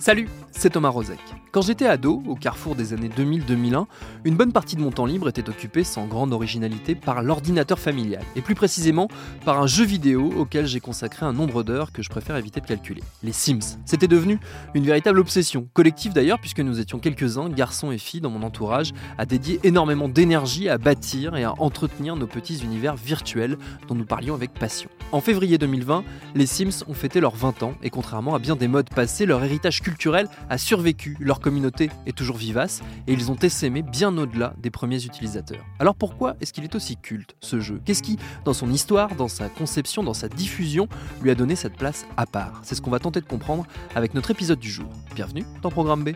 Salut, 0.00 0.30
c'est 0.52 0.70
Thomas 0.70 0.88
Rozek. 0.88 1.18
Quand 1.50 1.62
j'étais 1.62 1.86
ado, 1.86 2.22
au 2.28 2.34
carrefour 2.34 2.74
des 2.74 2.92
années 2.92 3.08
2000-2001, 3.08 3.86
une 4.24 4.36
bonne 4.36 4.52
partie 4.52 4.76
de 4.76 4.82
mon 4.82 4.90
temps 4.90 5.06
libre 5.06 5.30
était 5.30 5.48
occupée 5.48 5.82
sans 5.82 6.06
grande 6.06 6.34
originalité 6.34 6.94
par 6.94 7.22
l'ordinateur 7.22 7.78
familial, 7.78 8.22
et 8.36 8.42
plus 8.42 8.54
précisément 8.54 9.08
par 9.46 9.58
un 9.58 9.66
jeu 9.66 9.86
vidéo 9.86 10.30
auquel 10.36 10.66
j'ai 10.66 10.80
consacré 10.80 11.24
un 11.24 11.32
nombre 11.32 11.62
d'heures 11.62 11.90
que 11.90 12.02
je 12.02 12.10
préfère 12.10 12.36
éviter 12.36 12.60
de 12.60 12.66
calculer, 12.66 13.02
les 13.22 13.32
Sims. 13.32 13.78
C'était 13.86 14.08
devenu 14.08 14.38
une 14.74 14.84
véritable 14.84 15.20
obsession, 15.20 15.66
collective 15.72 16.12
d'ailleurs, 16.12 16.38
puisque 16.38 16.60
nous 16.60 16.80
étions 16.80 16.98
quelques-uns, 16.98 17.48
garçons 17.48 17.92
et 17.92 17.98
filles 17.98 18.20
dans 18.20 18.30
mon 18.30 18.42
entourage, 18.42 18.92
à 19.16 19.24
dédier 19.24 19.58
énormément 19.62 20.10
d'énergie 20.10 20.68
à 20.68 20.76
bâtir 20.76 21.34
et 21.34 21.44
à 21.44 21.54
entretenir 21.62 22.14
nos 22.16 22.26
petits 22.26 22.58
univers 22.58 22.94
virtuels 22.96 23.56
dont 23.88 23.94
nous 23.94 24.04
parlions 24.04 24.34
avec 24.34 24.52
passion. 24.52 24.90
En 25.12 25.22
février 25.22 25.56
2020, 25.56 26.04
les 26.34 26.46
Sims 26.46 26.84
ont 26.88 26.94
fêté 26.94 27.20
leurs 27.20 27.36
20 27.36 27.62
ans, 27.62 27.72
et 27.82 27.88
contrairement 27.88 28.34
à 28.34 28.38
bien 28.38 28.54
des 28.54 28.68
modes 28.68 28.90
passés, 28.90 29.24
leur 29.24 29.42
héritage 29.42 29.80
culturel 29.80 30.28
a 30.50 30.58
survécu, 30.58 31.16
communauté 31.38 31.90
est 32.06 32.16
toujours 32.16 32.36
vivace 32.36 32.82
et 33.06 33.12
ils 33.12 33.30
ont 33.30 33.36
essaimé 33.36 33.82
bien 33.82 34.16
au-delà 34.16 34.54
des 34.58 34.70
premiers 34.70 35.04
utilisateurs. 35.04 35.64
Alors 35.78 35.94
pourquoi 35.94 36.36
est-ce 36.40 36.52
qu'il 36.52 36.64
est 36.64 36.74
aussi 36.74 36.96
culte 36.96 37.36
ce 37.40 37.60
jeu? 37.60 37.80
Qu'est-ce 37.84 38.02
qui, 38.02 38.18
dans 38.44 38.54
son 38.54 38.70
histoire, 38.70 39.14
dans 39.14 39.28
sa 39.28 39.48
conception, 39.48 40.02
dans 40.02 40.14
sa 40.14 40.28
diffusion, 40.28 40.88
lui 41.22 41.30
a 41.30 41.34
donné 41.34 41.56
cette 41.56 41.76
place 41.76 42.06
à 42.16 42.26
part? 42.26 42.60
C'est 42.62 42.74
ce 42.74 42.82
qu'on 42.82 42.90
va 42.90 42.98
tenter 42.98 43.20
de 43.20 43.26
comprendre 43.26 43.66
avec 43.94 44.14
notre 44.14 44.30
épisode 44.30 44.58
du 44.58 44.70
jour. 44.70 44.88
Bienvenue 45.14 45.44
dans 45.62 45.70
Programme 45.70 46.04
B. 46.04 46.10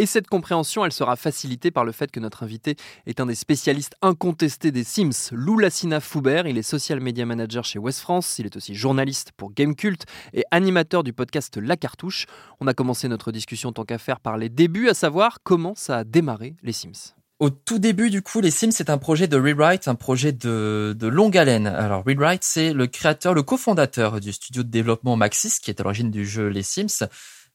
Et 0.00 0.06
cette 0.06 0.28
compréhension, 0.28 0.86
elle 0.86 0.94
sera 0.94 1.14
facilitée 1.14 1.70
par 1.70 1.84
le 1.84 1.92
fait 1.92 2.10
que 2.10 2.20
notre 2.20 2.42
invité 2.42 2.76
est 3.04 3.20
un 3.20 3.26
des 3.26 3.34
spécialistes 3.34 3.96
incontestés 4.00 4.72
des 4.72 4.82
Sims, 4.82 5.28
Lou 5.30 5.58
Lassina 5.58 6.00
Foubert. 6.00 6.46
Il 6.46 6.56
est 6.56 6.62
social 6.62 7.00
media 7.00 7.26
manager 7.26 7.66
chez 7.66 7.78
West 7.78 8.00
France. 8.00 8.38
Il 8.38 8.46
est 8.46 8.56
aussi 8.56 8.74
journaliste 8.74 9.32
pour 9.36 9.52
Gamecult 9.52 10.06
et 10.32 10.44
animateur 10.52 11.02
du 11.02 11.12
podcast 11.12 11.58
La 11.58 11.76
Cartouche. 11.76 12.24
On 12.60 12.66
a 12.66 12.72
commencé 12.72 13.08
notre 13.08 13.30
discussion 13.30 13.72
tant 13.72 13.84
qu'à 13.84 13.98
faire 13.98 14.20
par 14.20 14.38
les 14.38 14.48
débuts, 14.48 14.88
à 14.88 14.94
savoir 14.94 15.40
comment 15.42 15.74
ça 15.76 15.98
a 15.98 16.04
démarré 16.04 16.56
les 16.62 16.72
Sims. 16.72 17.12
Au 17.38 17.50
tout 17.50 17.78
début, 17.78 18.08
du 18.08 18.22
coup, 18.22 18.40
les 18.40 18.50
Sims, 18.50 18.72
c'est 18.72 18.88
un 18.88 18.96
projet 18.96 19.28
de 19.28 19.36
Rewrite, 19.36 19.86
un 19.86 19.94
projet 19.96 20.32
de, 20.32 20.96
de 20.98 21.06
longue 21.08 21.36
haleine. 21.36 21.66
Alors, 21.66 22.04
Rewrite, 22.06 22.44
c'est 22.44 22.72
le 22.72 22.86
créateur, 22.86 23.34
le 23.34 23.42
cofondateur 23.42 24.18
du 24.20 24.32
studio 24.32 24.62
de 24.62 24.68
développement 24.68 25.16
Maxis, 25.16 25.58
qui 25.60 25.70
est 25.70 25.78
à 25.78 25.82
l'origine 25.82 26.10
du 26.10 26.24
jeu 26.24 26.48
Les 26.48 26.62
Sims 26.62 27.06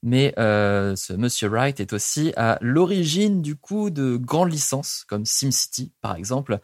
mais 0.06 0.36
euh, 0.38 0.96
ce 0.96 1.14
Monsieur 1.14 1.50
Wright 1.50 1.80
est 1.80 1.92
aussi 1.92 2.32
à 2.38 2.60
l'origine 2.62 3.42
du 3.42 3.56
coup 3.56 3.90
de 3.90 4.18
grandes 4.18 4.52
licences 4.52 5.04
comme 5.08 5.26
SimCity 5.26 5.92
par 6.00 6.16
exemple. 6.16 6.60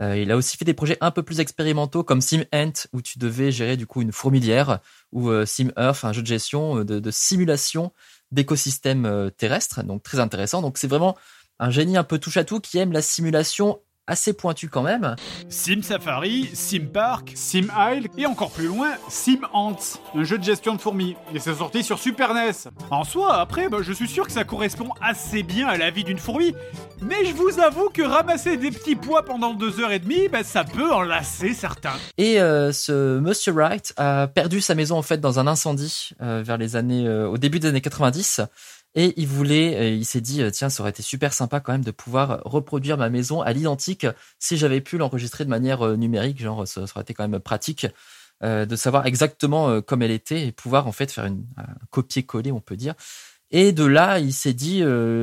Euh, 0.00 0.16
il 0.16 0.32
a 0.32 0.36
aussi 0.36 0.56
fait 0.56 0.64
des 0.64 0.74
projets 0.74 0.96
un 1.02 1.10
peu 1.10 1.22
plus 1.22 1.40
expérimentaux 1.40 2.02
comme 2.04 2.22
SimAnt 2.22 2.72
où 2.94 3.02
tu 3.02 3.18
devais 3.18 3.52
gérer 3.52 3.76
du 3.76 3.86
coup 3.86 4.00
une 4.00 4.12
fourmilière 4.12 4.80
ou 5.12 5.28
euh, 5.28 5.44
SimEarth, 5.44 6.04
un 6.04 6.12
jeu 6.14 6.22
de 6.22 6.26
gestion 6.26 6.84
de, 6.84 6.98
de 6.98 7.10
simulation 7.10 7.92
d'écosystèmes 8.30 9.30
terrestres, 9.36 9.84
donc 9.84 10.02
très 10.02 10.18
intéressant. 10.18 10.62
Donc 10.62 10.78
c'est 10.78 10.88
vraiment 10.88 11.16
un 11.58 11.70
génie 11.70 11.98
un 11.98 12.04
peu 12.04 12.18
touche 12.18 12.38
à 12.38 12.44
tout 12.44 12.60
qui 12.60 12.78
aime 12.78 12.92
la 12.92 13.02
simulation 13.02 13.80
assez 14.06 14.32
pointu 14.32 14.68
quand 14.68 14.82
même. 14.82 15.16
Sim 15.48 15.82
Safari, 15.82 16.48
Sim 16.52 16.86
Park, 16.92 17.32
Sim 17.34 17.68
Isle 17.92 18.08
et 18.16 18.26
encore 18.26 18.50
plus 18.50 18.66
loin, 18.66 18.90
Sim 19.08 19.40
Ants, 19.52 19.98
un 20.14 20.24
jeu 20.24 20.38
de 20.38 20.44
gestion 20.44 20.74
de 20.74 20.80
fourmis. 20.80 21.16
Et 21.34 21.38
c'est 21.38 21.54
sorti 21.54 21.82
sur 21.82 21.98
Super 21.98 22.34
NES. 22.34 22.70
En 22.90 23.04
soi, 23.04 23.38
après, 23.40 23.68
bah, 23.68 23.78
je 23.82 23.92
suis 23.92 24.08
sûr 24.08 24.26
que 24.26 24.32
ça 24.32 24.44
correspond 24.44 24.90
assez 25.00 25.42
bien 25.42 25.66
à 25.66 25.76
la 25.76 25.90
vie 25.90 26.04
d'une 26.04 26.18
fourmi, 26.18 26.54
mais 27.02 27.24
je 27.24 27.34
vous 27.34 27.60
avoue 27.60 27.88
que 27.90 28.02
ramasser 28.02 28.56
des 28.56 28.70
petits 28.70 28.96
pois 28.96 29.24
pendant 29.24 29.54
deux 29.54 29.80
heures 29.80 29.92
et 29.92 29.98
demie, 29.98 30.28
bah, 30.28 30.44
ça 30.44 30.64
peut 30.64 30.92
en 30.92 31.02
lasser 31.02 31.54
certains. 31.54 31.96
Et 32.18 32.40
euh, 32.40 32.72
ce 32.72 33.18
Monsieur 33.18 33.52
Wright 33.52 33.92
a 33.96 34.28
perdu 34.28 34.60
sa 34.60 34.74
maison 34.74 34.96
en 34.96 35.02
fait 35.02 35.18
dans 35.18 35.38
un 35.38 35.46
incendie 35.46 36.10
euh, 36.22 36.42
vers 36.44 36.56
les 36.56 36.76
années, 36.76 37.06
euh, 37.06 37.28
au 37.28 37.38
début 37.38 37.58
des 37.58 37.68
années 37.68 37.80
90. 37.80 38.40
Et 38.98 39.12
il 39.18 39.28
voulait, 39.28 39.76
euh, 39.76 39.90
il 39.90 40.06
s'est 40.06 40.22
dit, 40.22 40.42
euh, 40.42 40.50
tiens, 40.50 40.70
ça 40.70 40.82
aurait 40.82 40.90
été 40.90 41.02
super 41.02 41.34
sympa 41.34 41.60
quand 41.60 41.72
même 41.72 41.84
de 41.84 41.90
pouvoir 41.90 42.40
reproduire 42.44 42.96
ma 42.96 43.10
maison 43.10 43.42
à 43.42 43.52
l'identique 43.52 44.06
si 44.38 44.56
j'avais 44.56 44.80
pu 44.80 44.96
l'enregistrer 44.96 45.44
de 45.44 45.50
manière 45.50 45.86
euh, 45.86 45.96
numérique. 45.96 46.40
Genre, 46.40 46.66
ça, 46.66 46.80
aurait 46.80 47.02
été 47.02 47.12
quand 47.12 47.28
même 47.28 47.40
pratique 47.40 47.86
de 48.42 48.76
savoir 48.76 49.06
exactement 49.06 49.80
comme 49.80 50.02
elle 50.02 50.10
était 50.10 50.48
et 50.48 50.52
pouvoir 50.52 50.86
en 50.86 50.92
fait 50.92 51.10
faire 51.10 51.24
une, 51.24 51.46
un 51.56 51.64
copier-coller, 51.88 52.52
on 52.52 52.60
peut 52.60 52.76
dire. 52.76 52.92
Et 53.50 53.72
de 53.72 53.82
là, 53.82 54.18
il 54.18 54.34
s'est 54.34 54.52
dit, 54.52 54.80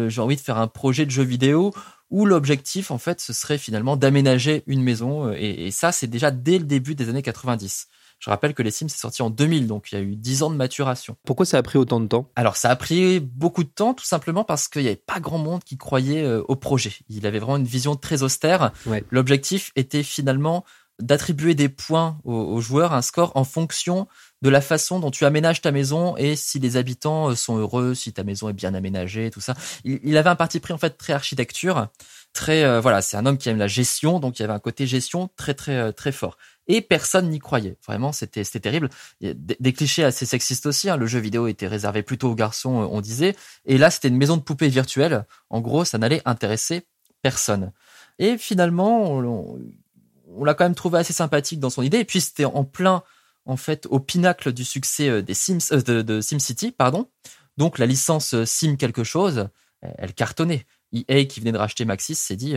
j'ai 0.08 0.20
envie 0.20 0.36
de 0.36 0.42
faire 0.42 0.58
un 0.58 0.68
projet 0.68 1.06
de 1.06 1.12
jeu 1.12 1.22
vidéo 1.22 1.76
où 2.10 2.26
l'objectif, 2.26 2.90
en 2.90 2.98
fait, 2.98 3.22
ce 3.22 3.32
serait 3.32 3.60
finalement 3.60 3.98
d'aménager 3.98 4.64
une 4.66 4.82
maison. 4.82 5.32
Et, 5.32 5.68
et 5.68 5.70
ça, 5.70 5.92
c'est 5.92 6.08
déjà 6.08 6.32
dès 6.32 6.58
le 6.58 6.64
début 6.64 6.96
des 6.96 7.08
années 7.08 7.22
90. 7.22 7.88
Je 8.24 8.30
rappelle 8.30 8.54
que 8.54 8.64
les 8.64 8.72
Sims 8.72 8.88
c'est 8.88 9.02
sorti 9.02 9.22
en 9.22 9.30
2000, 9.30 9.68
donc 9.68 9.92
il 9.92 9.96
y 9.96 9.98
a 9.98 10.02
eu 10.02 10.16
10 10.16 10.44
ans 10.44 10.50
de 10.50 10.56
maturation. 10.56 11.18
Pourquoi 11.26 11.46
ça 11.46 11.58
a 11.58 11.62
pris 11.62 11.78
autant 11.78 12.00
de 12.00 12.08
temps? 12.08 12.30
Alors 12.38 12.56
ça 12.56 12.70
a 12.70 12.76
pris 12.78 13.20
beaucoup 13.20 13.66
de 13.66 13.70
temps, 13.70 13.94
tout 13.94 14.06
simplement 14.06 14.46
parce 14.46 14.70
qu'il 14.70 14.84
n'y 14.84 14.88
avait 14.88 14.96
pas 14.96 15.20
grand 15.20 15.40
monde 15.40 15.62
qui 15.66 15.78
croyait 15.78 16.24
euh, 16.24 16.42
au 16.48 16.56
projet. 16.56 16.94
Il 17.10 17.28
avait 17.28 17.40
vraiment 17.40 17.58
une 17.58 17.66
vision 17.66 17.98
très 17.98 18.24
austère. 18.24 18.72
L'objectif 19.12 19.74
était 19.76 20.04
finalement 20.04 20.64
d'attribuer 21.02 21.54
des 21.54 21.68
points 21.68 22.18
aux, 22.24 22.62
joueurs, 22.62 22.94
un 22.94 23.02
score 23.02 23.34
en 23.36 23.44
fonction 23.44 24.08
de 24.42 24.50
la 24.50 24.62
façon 24.62 25.02
dont 25.02 25.12
tu 25.12 25.26
aménages 25.26 25.60
ta 25.60 25.72
maison 25.72 26.16
et 26.16 26.38
si 26.38 26.60
les 26.60 26.78
habitants 26.78 27.32
euh, 27.32 27.36
sont 27.36 27.58
heureux, 27.58 27.94
si 27.94 28.14
ta 28.14 28.24
maison 28.24 28.48
est 28.48 28.54
bien 28.54 28.74
aménagée, 28.74 29.32
tout 29.32 29.42
ça. 29.42 29.54
Il, 29.84 30.16
avait 30.16 30.30
un 30.30 30.36
parti 30.36 30.62
pris 30.62 30.72
en 30.72 30.78
fait 30.78 30.92
très 30.92 31.12
architecture, 31.12 31.88
très 32.34 32.64
euh, 32.64 32.82
voilà, 32.82 33.02
c'est 33.02 33.18
un 33.18 33.26
homme 33.26 33.38
qui 33.38 33.50
aime 33.50 33.58
la 33.58 33.68
gestion, 33.68 34.20
donc 34.20 34.40
il 34.40 34.42
y 34.42 34.46
avait 34.46 34.54
un 34.54 34.60
côté 34.60 34.88
gestion 34.88 35.30
très 35.38 35.54
très 35.54 35.94
très 35.94 36.12
fort 36.12 36.38
et 36.68 36.82
personne 36.82 37.30
n'y 37.30 37.40
croyait. 37.40 37.78
Vraiment, 37.86 38.12
c'était 38.12 38.44
c'était 38.44 38.60
terrible. 38.60 38.90
des, 39.22 39.74
clichés 39.74 40.04
assez 40.04 40.26
sexistes 40.26 40.66
aussi. 40.66 40.90
Hein. 40.90 40.98
Le 40.98 41.08
jeu 41.08 41.20
vidéo 41.20 41.48
était 41.48 41.68
réservé 41.68 42.04
plutôt 42.04 42.32
aux 42.32 42.36
garçons, 42.36 42.84
euh, 42.84 42.88
on 42.90 43.02
disait. 43.02 43.36
Et 43.66 43.78
là, 43.78 43.90
c'était 43.90 44.08
une 44.08 44.18
maison 44.18 44.38
de 44.38 44.42
poupées 44.42 44.70
virtuelle. 44.70 45.26
En 45.50 45.62
gros, 45.62 45.86
ça 45.86 45.98
n'allait 45.98 46.22
intéresser 46.26 46.86
personne. 47.22 47.72
Et 48.20 48.38
finalement, 48.38 49.12
on, 49.12 50.44
l'a 50.44 50.54
quand 50.54 50.66
même 50.66 50.76
trouvé 50.76 51.00
assez 51.00 51.14
sympathique 51.14 51.60
dans 51.60 51.70
son 51.70 51.82
idée. 51.82 52.00
Et 52.00 52.06
puis, 52.06 52.22
c'était 52.22 52.46
en 52.46 52.64
plein, 52.64 53.04
en 53.46 53.58
fait, 53.58 53.88
au 53.90 54.00
pinacle 54.00 54.54
du 54.54 54.64
succès 54.64 55.10
euh, 55.10 55.22
des 55.22 55.34
Sims, 55.34 55.72
euh, 55.72 55.82
de, 55.82 56.02
de 56.02 56.22
SimCity, 56.22 56.72
pardon. 56.72 57.10
Donc, 57.58 57.78
la 57.78 57.86
licence 57.86 58.36
Sim 58.46 58.78
quelque 58.78 59.04
chose, 59.04 59.48
elle 59.82 60.14
cartonnait. 60.14 60.66
EA, 60.94 61.26
qui 61.26 61.40
venait 61.40 61.52
de 61.52 61.58
racheter 61.58 61.86
Maxis, 61.86 62.16
s'est 62.16 62.36
dit, 62.36 62.56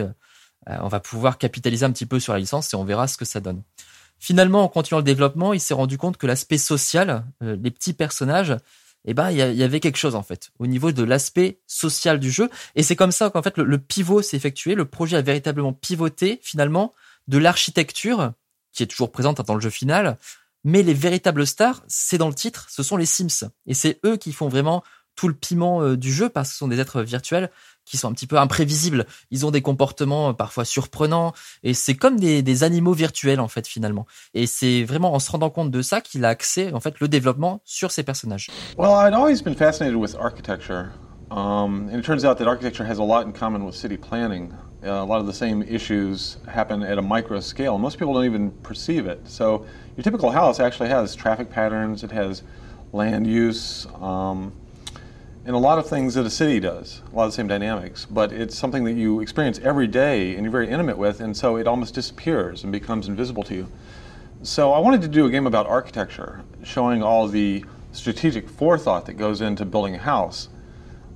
on 0.66 0.88
va 0.88 1.00
pouvoir 1.00 1.38
capitaliser 1.38 1.84
un 1.84 1.92
petit 1.92 2.06
peu 2.06 2.20
sur 2.20 2.32
la 2.32 2.38
licence 2.38 2.72
et 2.72 2.76
on 2.76 2.84
verra 2.84 3.06
ce 3.08 3.16
que 3.16 3.24
ça 3.24 3.41
donne. 3.41 3.62
Finalement, 4.19 4.64
en 4.64 4.69
continuant 4.69 4.98
le 4.98 5.04
développement, 5.04 5.52
il 5.52 5.60
s'est 5.60 5.74
rendu 5.74 5.98
compte 5.98 6.16
que 6.16 6.26
l'aspect 6.26 6.58
social, 6.58 7.25
euh, 7.42 7.56
les 7.60 7.70
petits 7.70 7.92
personnages, 7.92 8.56
eh 9.04 9.14
ben, 9.14 9.30
il 9.30 9.36
y, 9.36 9.62
avait 9.62 9.78
quelque 9.78 9.98
chose 9.98 10.16
en 10.16 10.25
fait 10.25 10.50
au 10.58 10.66
niveau 10.66 10.91
de 10.91 11.04
l'aspect 11.04 11.60
social 11.69 12.19
du 12.19 12.28
jeu. 12.28 12.50
Et 12.75 12.82
c'est 12.82 12.96
comme 12.96 13.12
ça 13.12 13.30
qu'en 13.30 13.41
fait 13.41 13.56
le, 13.56 13.78
pivot 13.78 14.20
s'est 14.20 14.36
effectué. 14.36 14.75
Le 14.75 14.84
projet 14.84 15.16
a 15.16 15.22
véritablement 15.22 15.72
pivoté 15.72 16.40
finalement 16.43 16.93
de 17.28 17.38
l'architecture 17.38 18.32
qui 18.72 18.82
est 18.82 18.87
toujours 18.87 19.12
présente 19.12 19.40
dans 19.46 19.55
le 19.55 19.61
jeu 19.61 19.70
final, 19.70 20.19
mais 20.64 20.82
les 20.82 20.93
véritables 20.93 21.46
stars, 21.46 21.84
c'est 21.87 22.19
dans 22.19 22.26
le 22.26 22.34
titre, 22.34 22.66
ce 22.69 22.82
sont 22.82 22.96
les 22.96 23.06
Sims. 23.06 23.49
Et 23.66 23.75
c'est 23.75 24.00
eux 24.05 24.16
qui 24.16 24.32
font 24.32 24.49
vraiment 24.49 24.82
tout 25.14 25.28
le 25.28 25.34
piment 25.34 25.82
euh, 25.82 25.96
du 25.96 26.12
jeu 26.12 26.28
parce 26.28 26.49
que 26.49 26.55
ce 26.55 26.58
sont 26.58 26.69
des 26.69 26.81
êtres 26.81 27.02
virtuels 27.02 27.52
qui 27.87 27.97
sont 27.97 28.09
un 28.09 28.12
petit 28.12 28.27
peu 28.27 28.38
imprévisibles. 28.38 29.06
Ils 29.31 29.47
ont 29.47 29.50
des 29.50 29.62
comportements 29.62 30.31
euh, 30.31 30.33
parfois 30.33 30.67
surprenants 30.67 31.33
et 31.62 31.73
c'est 31.73 31.94
comme 31.94 32.21
des, 32.21 32.65
animaux 32.65 32.94
virtuels 32.94 33.41
en 33.41 33.49
fait 33.49 33.67
finalement. 33.67 34.06
Et 34.35 34.47
c'est 34.47 34.85
vraiment 34.85 35.15
en 35.15 35.19
se 35.19 35.31
rendant 35.31 35.50
compte 35.50 35.71
de 35.71 35.83
ça 35.83 36.00
qu'il 36.00 36.25
a 36.25 36.29
accès 36.29 36.73
en 36.73 36.81
fait 36.81 37.00
le 37.00 37.09
développement 37.09 37.61
sur 37.65 37.91
ces 37.91 38.03
personnages. 38.03 38.49
Well, 38.77 38.91
I'd 38.91 39.15
always 39.15 39.43
been 39.43 39.55
fascinated 39.55 39.97
with 39.97 40.15
architecture. 40.19 40.93
Um, 41.31 41.88
and 41.91 41.99
it 41.99 42.05
turns 42.05 42.25
out 42.25 42.38
that 42.38 42.47
architecture 42.47 42.85
has 42.85 42.99
a 42.99 43.03
lot 43.03 43.27
in 43.27 43.33
common 43.33 43.65
with 43.65 43.75
city 43.75 43.97
planning. 43.97 44.53
Uh, 44.83 44.91
a 44.91 45.05
lot 45.05 45.21
of 45.21 45.27
the 45.27 45.33
same 45.33 45.62
issues 45.62 46.38
happen 46.47 46.83
at 46.83 46.99
a 46.99 47.03
micro 47.03 47.41
scale. 47.41 47.79
Most 47.79 47.99
people 47.99 48.15
don't 48.15 48.25
even 48.25 48.50
perceive 48.62 49.06
it. 49.06 49.21
So 49.25 49.67
your 49.97 50.05
typical 50.05 50.31
house 50.31 50.61
actually 50.61 50.88
has 50.91 51.15
traffic 51.15 51.50
patterns. 51.50 52.05
It 52.05 52.12
has 52.12 52.43
land 52.93 53.27
use. 53.27 53.87
Um, 54.00 54.53
in 55.46 55.54
a 55.54 55.58
lot 55.58 55.78
of 55.78 55.88
things 55.88 56.14
that 56.14 56.26
a 56.26 56.31
city 56.31 56.58
does, 56.58 57.02
a 57.12 57.14
lot 57.14 57.26
of 57.26 57.31
the 57.31 57.37
same 57.37 57.46
dynamics, 57.46 58.04
but 58.04 58.32
it's 58.32 58.58
something 58.58 58.82
that 58.82 58.94
you 58.94 59.20
experience 59.20 59.60
every 59.62 59.87
day 59.87 60.34
and 60.34 60.43
you're 60.43 60.50
very 60.50 60.69
intimate 60.69 60.98
with, 60.98 61.20
and 61.20 61.37
so 61.37 61.56
it 61.56 61.69
almost 61.69 61.94
disappears 61.94 62.64
and 62.64 62.72
becomes 62.72 63.06
invisible 63.06 63.44
to 63.44 63.54
you. 63.54 63.69
So 64.43 64.72
I 64.72 64.81
wanted 64.81 65.02
to 65.02 65.08
do 65.08 65.25
a 65.25 65.31
game 65.31 65.46
about 65.46 65.69
architecture, 65.69 66.43
showing 66.64 67.00
all 67.00 67.28
the 67.28 67.64
strategic 67.93 68.48
forethought 68.48 69.06
that 69.06 69.14
goes 69.14 69.40
into 69.40 69.64
building 69.64 69.94
a 69.94 69.98
house. 69.98 70.48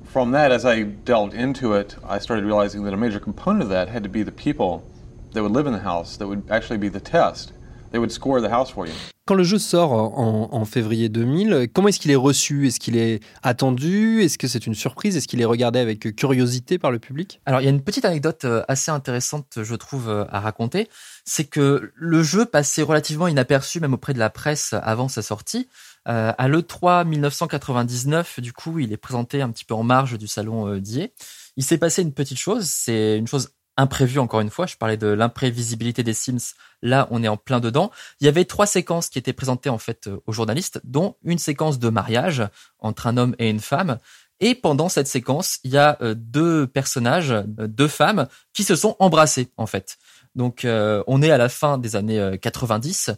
From 0.04 0.30
that, 0.30 0.52
as 0.52 0.64
I 0.64 0.84
delved 0.84 1.34
into 1.34 1.74
it, 1.74 1.96
I 2.06 2.20
started 2.20 2.44
realizing 2.44 2.84
that 2.84 2.94
a 2.94 2.96
major 2.96 3.18
component 3.18 3.64
of 3.64 3.68
that 3.70 3.88
had 3.88 4.04
to 4.04 4.08
be 4.08 4.22
the 4.22 4.30
people 4.30 4.88
that 5.32 5.42
would 5.42 5.52
live 5.52 5.66
in 5.66 5.72
the 5.72 5.80
house, 5.80 6.16
that 6.16 6.28
would 6.28 6.44
actually 6.48 6.78
be 6.78 6.88
the 6.88 7.00
test. 7.00 7.52
They 7.92 7.98
would 7.98 8.10
score 8.10 8.40
the 8.40 8.50
house 8.50 8.70
for 8.70 8.86
you. 8.86 8.92
Quand 9.26 9.34
le 9.36 9.44
jeu 9.44 9.58
sort 9.58 9.92
en, 9.92 10.48
en 10.50 10.64
février 10.64 11.08
2000, 11.08 11.68
comment 11.72 11.86
est-ce 11.88 12.00
qu'il 12.00 12.10
est 12.10 12.16
reçu? 12.16 12.66
Est-ce 12.66 12.80
qu'il 12.80 12.96
est 12.96 13.20
attendu? 13.44 14.22
Est-ce 14.22 14.38
que 14.38 14.48
c'est 14.48 14.66
une 14.66 14.74
surprise? 14.74 15.16
Est-ce 15.16 15.28
qu'il 15.28 15.40
est 15.40 15.44
regardé 15.44 15.78
avec 15.78 16.16
curiosité 16.16 16.78
par 16.78 16.90
le 16.90 16.98
public? 16.98 17.40
Alors, 17.46 17.60
il 17.60 17.64
y 17.64 17.68
a 17.68 17.70
une 17.70 17.82
petite 17.82 18.04
anecdote 18.04 18.44
euh, 18.44 18.64
assez 18.66 18.90
intéressante, 18.90 19.58
je 19.62 19.74
trouve, 19.76 20.08
euh, 20.08 20.24
à 20.30 20.40
raconter. 20.40 20.88
C'est 21.24 21.44
que 21.44 21.92
le 21.94 22.22
jeu 22.24 22.44
passait 22.44 22.82
relativement 22.82 23.28
inaperçu, 23.28 23.78
même 23.78 23.94
auprès 23.94 24.14
de 24.14 24.18
la 24.18 24.30
presse, 24.30 24.74
avant 24.82 25.06
sa 25.06 25.22
sortie. 25.22 25.68
Euh, 26.08 26.32
à 26.38 26.48
l'E3 26.48 27.06
1999, 27.06 28.40
du 28.40 28.52
coup, 28.52 28.78
il 28.78 28.92
est 28.92 28.96
présenté 28.96 29.42
un 29.42 29.50
petit 29.50 29.64
peu 29.64 29.74
en 29.74 29.82
marge 29.82 30.16
du 30.18 30.26
salon 30.26 30.66
euh, 30.66 30.80
d'IE. 30.80 31.12
Il 31.56 31.64
s'est 31.64 31.78
passé 31.78 32.02
une 32.02 32.12
petite 32.12 32.38
chose, 32.38 32.64
c'est 32.64 33.18
une 33.18 33.26
chose 33.26 33.50
imprévue 33.80 34.18
encore 34.18 34.40
une 34.40 34.50
fois. 34.50 34.66
Je 34.66 34.76
parlais 34.76 34.96
de 34.96 35.08
l'imprévisibilité 35.08 36.02
des 36.02 36.14
Sims. 36.14 36.54
Là, 36.82 37.08
on 37.10 37.22
est 37.22 37.28
en 37.28 37.36
plein 37.36 37.60
dedans. 37.60 37.90
Il 38.20 38.24
y 38.24 38.28
avait 38.28 38.44
trois 38.44 38.66
séquences 38.66 39.08
qui 39.08 39.18
étaient 39.18 39.32
présentées 39.32 39.70
en 39.70 39.78
fait 39.78 40.06
euh, 40.06 40.20
aux 40.26 40.32
journalistes, 40.32 40.80
dont 40.84 41.16
une 41.24 41.38
séquence 41.38 41.78
de 41.78 41.88
mariage 41.88 42.42
entre 42.78 43.06
un 43.06 43.16
homme 43.16 43.34
et 43.38 43.50
une 43.50 43.60
femme. 43.60 43.98
Et 44.40 44.54
pendant 44.54 44.88
cette 44.88 45.06
séquence, 45.06 45.58
il 45.64 45.72
y 45.72 45.78
a 45.78 45.98
euh, 46.00 46.14
deux 46.16 46.66
personnages, 46.66 47.34
deux 47.46 47.88
femmes, 47.88 48.26
qui 48.52 48.64
se 48.64 48.76
sont 48.76 48.96
embrassées 48.98 49.48
en 49.56 49.66
fait. 49.66 49.98
Donc, 50.36 50.64
on 50.64 51.22
est 51.22 51.32
à 51.32 51.38
la 51.38 51.48
fin 51.48 51.76
des 51.76 51.96
années 51.96 52.38
90 52.40 53.10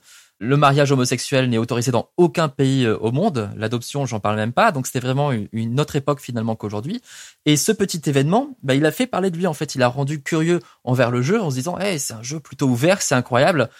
le 0.43 0.56
mariage 0.56 0.91
homosexuel 0.91 1.49
n'est 1.49 1.59
autorisé 1.59 1.93
dans 1.93 2.11
aucun 2.17 2.49
pays 2.49 2.85
euh, 2.85 2.99
au 2.99 3.12
monde. 3.12 3.50
L'adoption, 3.56 4.06
j'en 4.06 4.19
parle 4.19 4.37
même 4.37 4.53
pas. 4.53 4.73
Donc 4.73 4.87
c'était 4.87 4.99
vraiment 4.99 5.31
une 5.31 5.81
autre 5.81 5.94
époque 5.94 6.21
finalement 6.21 6.56
qu'aujourd'hui. 6.56 7.00
Et 7.47 7.56
ce 7.56 7.71
petit 7.71 8.03
événement, 8.06 8.56
bah, 8.62 8.75
il 8.75 8.85
a 8.85 8.91
fait 8.91 9.06
parler 9.06 9.31
de 9.31 9.37
lui 9.37 9.47
en 9.47 9.55
fait. 9.55 9.77
Il 9.77 9.83
a 9.83 9.89
rendu 9.89 10.21
curieux 10.21 10.59
envers 10.83 11.12
le 11.12 11.23
jeu 11.23 11.41
en 11.41 11.50
se 11.50 11.55
disant, 11.55 11.79
hey, 11.79 12.00
c'est 12.00 12.15
un 12.15 12.25
jeu 12.25 12.41
plutôt 12.41 12.67
ouvert, 12.67 13.03
c'est 13.03 13.15
incroyable, 13.15 13.71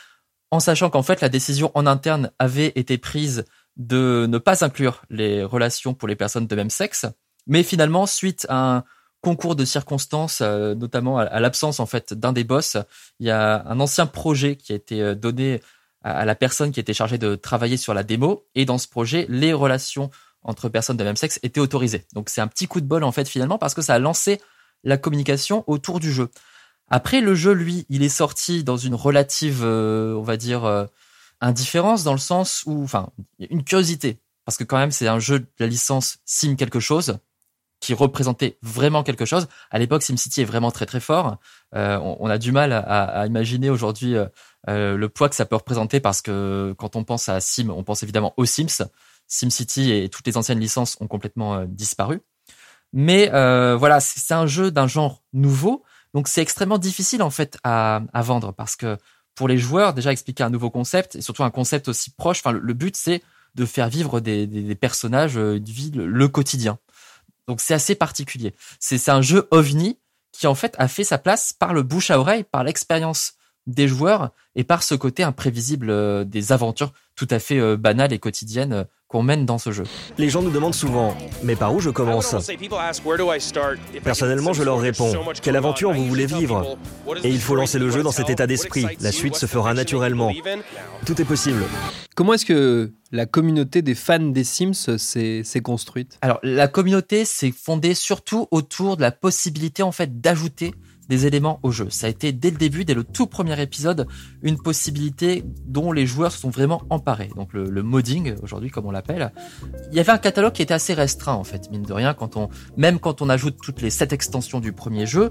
en 0.53 0.61
sachant 0.61 0.89
qu'en 0.89 1.03
fait 1.03 1.21
la 1.21 1.29
décision 1.29 1.73
en 1.75 1.85
interne 1.85 2.31
avait 2.39 2.73
été 2.77 2.97
prise 2.97 3.45
de 3.77 4.27
ne 4.29 4.39
pas 4.39 4.65
inclure 4.65 5.03
les 5.11 5.43
relations 5.43 5.95
pour 5.95 6.07
les 6.07 6.17
personnes 6.17 6.47
de 6.47 6.55
même 6.55 6.71
sexe. 6.71 7.07
Mais 7.49 7.65
finalement, 7.65 8.07
suite 8.07 8.47
à 8.49 8.77
un 8.77 8.85
concours 9.21 9.57
de 9.57 9.65
circonstances, 9.65 10.41
euh, 10.43 10.77
notamment 10.77 11.19
à, 11.19 11.41
l'absence 11.41 11.81
en 11.81 11.87
fait 11.87 12.15
d'un 12.15 12.33
des 12.33 12.45
boss, 12.45 12.77
il 13.19 13.27
y 13.27 13.31
a 13.31 13.65
un 13.67 13.81
ancien 13.81 14.07
projet 14.07 14.55
qui 14.55 14.73
a 14.73 14.77
été 14.77 15.03
euh, 15.03 15.15
donné 15.17 15.61
à 16.03 16.25
la 16.25 16.35
personne 16.35 16.73
qui 16.73 16.81
était 16.81 16.95
chargée 16.95 17.19
de 17.19 17.35
travailler 17.35 17.77
sur 17.77 17.95
la 17.95 18.03
démo. 18.03 18.47
Et 18.55 18.65
dans 18.65 18.79
ce 18.79 18.89
projet, 18.89 19.27
les 19.29 19.53
relations 19.53 20.11
entre 20.43 20.69
personnes 20.69 20.97
de 20.97 21.05
même 21.05 21.17
sexe 21.17 21.39
étaient 21.43 21.61
autorisées. 21.61 22.05
Donc 22.15 22.29
c'est 22.29 22.41
un 22.41 22.49
petit 22.49 22.67
coup 22.67 22.81
de 22.81 22.87
bol 22.87 23.05
en 23.05 23.13
fait 23.13 23.29
finalement 23.29 23.59
parce 23.59 23.75
que 23.75 23.83
ça 23.83 23.95
a 23.95 23.99
lancé 23.99 24.41
la 24.85 24.97
communication 24.97 25.65
autour 25.67 26.01
du 26.01 26.13
jeu. 26.13 26.31
Après 26.91 27.21
le 27.21 27.35
jeu, 27.35 27.53
lui, 27.53 27.87
il 27.89 28.03
est 28.03 28.09
sorti 28.09 28.65
dans 28.65 28.77
une 28.77 28.95
relative, 28.95 29.61
euh, 29.63 30.15
on 30.15 30.23
va 30.23 30.37
dire, 30.37 30.65
euh, 30.65 30.85
indifférence 31.41 32.05
dans 32.05 32.13
le 32.13 32.19
sens 32.19 32.65
où, 32.67 32.83
enfin, 32.83 33.11
une 33.39 33.65
curiosité 33.65 34.19
parce 34.45 34.57
que 34.57 34.65
quand 34.65 34.79
même 34.79 34.91
c'est 34.91 35.09
un 35.09 35.19
jeu 35.19 35.41
de 35.41 35.47
la 35.61 35.67
licence 35.67 36.19
Sim 36.25 36.57
quelque 36.57 36.81
chose 36.81 37.19
qui 37.81 37.95
représentait 37.95 38.59
vraiment 38.63 39.03
quelque 39.03 39.25
chose. 39.25 39.49
À 39.73 39.79
l'époque, 39.81 40.05
SimCity 40.05 40.43
est 40.43 40.45
vraiment 40.45 40.71
très 40.71 40.87
très 40.87 41.01
fort. 41.01 41.39
Euh, 41.75 41.99
on, 41.99 42.29
a 42.31 42.39
du 42.39 42.53
mal 42.53 42.73
à, 42.73 42.79
à 42.79 43.27
imaginer 43.27 43.71
aujourd'hui 43.71 44.15
euh, 44.69 44.93
euh, 44.93 44.97
le 44.97 45.09
poids 45.09 45.29
que 45.29 45.35
ça 45.35 45.45
peut 45.45 45.57
représenter 45.57 46.01
parce 46.01 46.23
que 46.23 46.75
quand 46.79 46.97
on 46.97 47.05
pense 47.05 47.29
à 47.29 47.41
Sim, 47.41 47.71
on 47.71 47.83
pense 47.83 48.03
évidemment 48.03 48.35
aux 48.37 48.45
Sims. 48.45 48.83
SimCity 49.29 49.93
et 49.93 50.09
toutes 50.09 50.27
les 50.27 50.37
anciennes 50.37 50.61
licences 50.61 50.97
ont 51.01 51.07
complètement 51.07 51.55
euh, 51.55 51.65
disparu. 51.67 52.21
Mais 52.93 53.31
euh, 53.33 53.77
voilà, 53.77 54.01
c'est 54.01 54.35
un 54.35 54.47
jeu 54.47 54.71
d'un 54.71 54.87
genre 54.87 55.23
nouveau, 55.33 55.83
donc 56.13 56.29
c'est 56.29 56.43
extrêmement 56.43 56.77
difficile 56.77 57.23
en 57.23 57.31
fait 57.31 57.57
à, 57.65 58.03
à, 58.13 58.21
vendre 58.21 58.53
parce 58.53 58.77
que 58.77 58.99
pour 59.35 59.49
les 59.49 59.57
joueurs, 59.57 59.95
déjà 59.95 60.13
expliquer 60.13 60.45
un 60.45 60.51
nouveau 60.51 60.69
concept 60.69 61.17
et 61.17 61.23
surtout 61.23 61.43
un 61.43 61.51
concept 61.51 61.89
aussi 61.89 62.11
proche. 62.11 62.41
Enfin, 62.41 62.53
le, 62.53 62.75
but 62.75 62.95
c'est 62.95 63.23
de 63.55 63.65
faire 63.65 63.89
vivre 63.89 64.21
des, 64.21 64.47
des, 64.47 64.75
personnages, 64.75 65.35
de 65.35 65.73
vie, 65.73 65.91
le, 65.95 66.29
quotidien. 66.29 66.79
Donc 67.49 67.63
c'est 67.63 67.73
assez 67.73 67.95
particulier. 67.95 68.55
C'est 68.79 69.09
un 69.09 69.23
jeu 69.23 69.49
ovni 69.51 69.99
qui 70.33 70.47
en 70.47 70.55
fait 70.55 70.75
a 70.79 70.87
fait 70.87 71.05
sa 71.05 71.17
place 71.17 71.55
par 71.55 71.73
le 71.73 71.83
bouche 71.83 72.11
à 72.11 72.21
oreille, 72.21 72.45
par 72.45 72.63
l'expérience 72.63 73.37
des 73.67 73.89
joueurs 73.89 74.31
et 74.55 74.65
par 74.65 74.83
ce 74.83 74.95
côté 74.95 75.23
imprévisible 75.23 75.91
euh, 75.91 76.25
des 76.25 76.53
aventures 76.53 76.93
tout 77.15 77.29
à 77.31 77.39
fait 77.39 77.59
euh, 77.59 77.77
banales 77.77 78.13
et 78.13 78.19
quotidiennes 78.19 78.73
euh, 78.73 78.85
qu'on 79.09 79.23
mène 79.23 79.45
dans 79.45 79.59
ce 79.59 79.73
jeu. 79.73 79.85
Les 80.17 80.31
gens 80.31 80.41
nous 80.41 80.51
demandent 80.51 80.75
souvent, 80.75 81.15
mais 81.43 81.55
par 81.55 81.75
où 81.75 81.81
je 81.81 81.91
commence? 81.91 82.35
Personnellement, 84.03 84.55
je 84.55 84.63
leur 84.63 84.81
réponds, 84.81 85.13
quelle 85.43 85.57
aventure 85.57 85.93
vous 85.93 86.07
voulez 86.07 86.25
vivre? 86.25 86.79
Et 87.23 87.29
il 87.29 87.41
faut 87.41 87.55
lancer 87.55 87.79
le 87.79 87.91
jeu 87.91 88.03
dans 88.03 88.11
cet 88.11 88.31
état 88.31 88.47
d'esprit. 88.47 88.87
La 89.01 89.13
suite 89.13 89.37
se 89.37 89.45
fera 89.45 89.75
naturellement. 89.75 90.33
Tout 91.05 91.21
est 91.21 91.27
possible. 91.27 91.63
Comment 92.17 92.33
est-ce 92.33 92.47
que 92.47 92.95
la 93.11 93.27
communauté 93.27 93.83
des 93.83 93.95
fans 93.95 94.19
des 94.19 94.45
Sims 94.45 94.97
s'est 94.97 95.61
construite? 95.63 96.19
Alors, 96.23 96.39
la 96.43 96.69
communauté 96.69 97.27
s'est 97.27 97.53
fondée 97.53 97.93
surtout 97.93 98.49
autour 98.51 98.97
de 98.97 99.03
la 99.03 99.13
possibilité 99.13 99.83
en 99.83 99.93
fait 99.93 100.23
d'ajouter 100.23 100.73
des 101.13 101.27
éléments 101.27 101.61
au 101.63 101.71
jeu. 101.71 101.89
Ça 101.91 102.07
a 102.07 102.11
été 102.11 102.33
dès 102.33 102.51
le 102.51 102.57
début, 102.57 102.87
dès 102.87 102.95
le 102.95 103.05
tout 103.05 103.27
premier 103.27 103.61
épisode, 103.61 104.07
une 104.43 104.57
possibilité 104.57 105.45
dont 105.67 105.93
les 105.93 106.07
joueurs 106.07 106.33
se 106.33 106.39
sont 106.39 106.49
vraiment 106.49 106.81
emparés. 106.89 107.29
Donc 107.37 107.53
le, 107.53 107.83
modding, 107.83 108.35
aujourd'hui 108.43 108.71
comme 108.71 108.87
on 108.87 108.91
l'appelle. 108.91 109.31
Il 109.91 109.97
y 109.97 110.01
avait 110.01 110.13
un 110.13 110.17
catalogue 110.17 110.55
qui 110.55 110.63
était 110.63 110.73
assez 110.73 110.95
restreint 110.95 111.35
en 111.35 111.45
fait, 111.45 111.71
mine 111.71 111.83
de 111.83 111.93
rien, 111.93 112.15
quand 112.15 112.39
on, 112.39 112.49
même 112.79 112.99
quand 112.99 113.21
on 113.21 113.29
ajoute 113.29 113.59
toutes 113.63 113.83
les 113.83 113.91
sept 113.91 114.15
extensions 114.15 114.59
du 114.59 114.73
premier 114.73 115.05
jeu, 115.05 115.31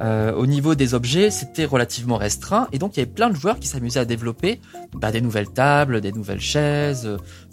euh, 0.00 0.32
au 0.34 0.46
niveau 0.46 0.74
des 0.74 0.94
objets, 0.94 1.30
c'était 1.30 1.64
relativement 1.64 2.16
restreint. 2.16 2.66
Et 2.72 2.80
donc 2.80 2.96
il 2.96 3.00
y 3.00 3.02
avait 3.04 3.12
plein 3.12 3.30
de 3.30 3.36
joueurs 3.36 3.60
qui 3.60 3.68
s'amusaient 3.68 4.00
à 4.00 4.04
développer 4.04 4.60
bah, 4.94 5.12
des 5.12 5.20
nouvelles 5.20 5.50
tables, 5.50 6.00
des 6.00 6.10
nouvelles 6.10 6.40
chaises, 6.40 7.08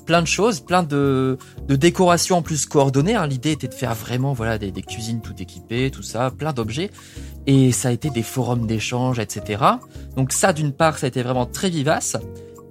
plein 0.08 0.24
de 0.24 0.28
choses, 0.28 0.62
plein 0.62 0.82
de, 0.82 1.38
décorations 1.68 2.38
en 2.38 2.42
plus 2.42 2.66
coordonnées. 2.66 3.16
Hein. 3.16 3.28
L'idée 3.28 3.52
était 3.52 3.68
de 3.68 3.74
faire 3.74 3.94
vraiment 3.94 4.34
voilà 4.34 4.58
des, 4.58 4.72
cuisines 4.82 5.22
tout 5.22 5.36
équipées, 5.40 5.92
tout 5.92 6.02
ça, 6.02 6.32
plein 6.32 6.54
d'objets. 6.54 6.90
Et 7.46 7.72
ça 7.72 7.90
a 7.90 7.92
été 7.92 8.10
des 8.10 8.24
forums 8.24 8.66
d'échange, 8.66 9.20
etc. 9.20 9.64
Donc 10.16 10.32
ça, 10.32 10.54
d'une 10.54 10.72
part, 10.72 10.98
ça 10.98 11.06
a 11.06 11.10
été 11.10 11.22
vraiment 11.22 11.46
très 11.46 11.70
vivace. 11.70 12.18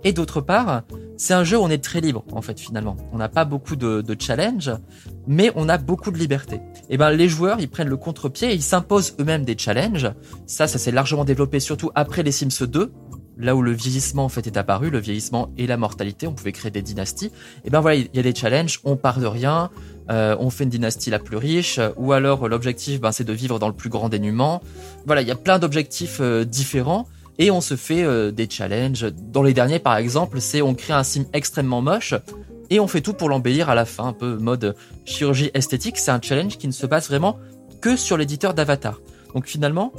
Et 0.02 0.12
d'autre 0.12 0.40
part, 0.40 0.82
c'est 1.16 1.34
un 1.34 1.44
jeu 1.44 1.58
où 1.58 1.62
on 1.62 1.70
est 1.70 1.82
très 1.82 2.00
libre, 2.00 2.25
en 2.32 2.42
fait, 2.42 2.60
finalement. 2.60 2.96
On 3.12 3.18
n'a 3.18 3.28
pas 3.28 3.44
beaucoup 3.44 3.76
de, 3.76 4.02
de 4.02 4.16
challenge, 4.20 4.70
mais 5.26 5.50
on 5.56 5.68
a 5.68 5.78
beaucoup 5.78 6.10
de 6.10 6.18
liberté. 6.18 6.60
Et 6.90 6.96
ben, 6.96 7.10
les 7.10 7.28
joueurs, 7.28 7.58
ils 7.60 7.68
prennent 7.68 7.88
le 7.88 7.96
contre-pied 7.96 8.54
ils 8.54 8.62
s'imposent 8.62 9.14
eux-mêmes 9.20 9.44
des 9.44 9.58
challenges. 9.58 10.10
Ça, 10.46 10.66
ça 10.66 10.78
s'est 10.78 10.92
largement 10.92 11.25
développé, 11.25 11.58
surtout 11.60 11.90
après 11.94 12.22
les 12.22 12.32
Sims 12.32 12.66
2, 12.66 12.92
là 13.38 13.54
où 13.54 13.62
le 13.62 13.72
vieillissement 13.72 14.24
en 14.24 14.28
fait 14.28 14.46
est 14.46 14.56
apparu, 14.56 14.90
le 14.90 14.98
vieillissement 14.98 15.50
et 15.58 15.66
la 15.66 15.76
mortalité, 15.76 16.26
on 16.26 16.32
pouvait 16.32 16.52
créer 16.52 16.70
des 16.70 16.82
dynasties. 16.82 17.30
Et 17.64 17.70
ben 17.70 17.80
voilà, 17.80 17.96
il 17.96 18.08
y 18.14 18.18
a 18.18 18.22
des 18.22 18.34
challenges, 18.34 18.80
on 18.84 18.96
part 18.96 19.20
de 19.20 19.26
rien, 19.26 19.70
euh, 20.10 20.36
on 20.38 20.50
fait 20.50 20.64
une 20.64 20.70
dynastie 20.70 21.10
la 21.10 21.18
plus 21.18 21.36
riche, 21.36 21.80
ou 21.96 22.12
alors 22.12 22.48
l'objectif 22.48 23.00
ben, 23.00 23.12
c'est 23.12 23.24
de 23.24 23.32
vivre 23.32 23.58
dans 23.58 23.68
le 23.68 23.74
plus 23.74 23.90
grand 23.90 24.08
dénuement. 24.08 24.62
Voilà, 25.06 25.22
il 25.22 25.28
y 25.28 25.32
a 25.32 25.36
plein 25.36 25.58
d'objectifs 25.58 26.18
euh, 26.20 26.44
différents 26.44 27.06
et 27.38 27.50
on 27.50 27.60
se 27.60 27.76
fait 27.76 28.02
euh, 28.02 28.30
des 28.30 28.48
challenges. 28.48 29.06
Dans 29.32 29.42
les 29.42 29.52
derniers 29.52 29.78
par 29.78 29.96
exemple, 29.96 30.40
c'est 30.40 30.62
on 30.62 30.74
crée 30.74 30.94
un 30.94 31.04
sim 31.04 31.26
extrêmement 31.32 31.82
moche 31.82 32.14
et 32.70 32.80
on 32.80 32.88
fait 32.88 33.00
tout 33.00 33.12
pour 33.12 33.28
l'embellir 33.28 33.70
à 33.70 33.74
la 33.74 33.84
fin, 33.84 34.08
un 34.08 34.12
peu 34.12 34.36
mode 34.36 34.74
chirurgie 35.04 35.50
esthétique. 35.54 35.98
C'est 35.98 36.10
un 36.10 36.20
challenge 36.20 36.56
qui 36.58 36.66
ne 36.66 36.72
se 36.72 36.86
base 36.86 37.08
vraiment 37.08 37.38
que 37.80 37.96
sur 37.96 38.16
l'éditeur 38.16 38.54
d'avatar. 38.54 39.00
Donc 39.34 39.46
finalement, 39.46 39.92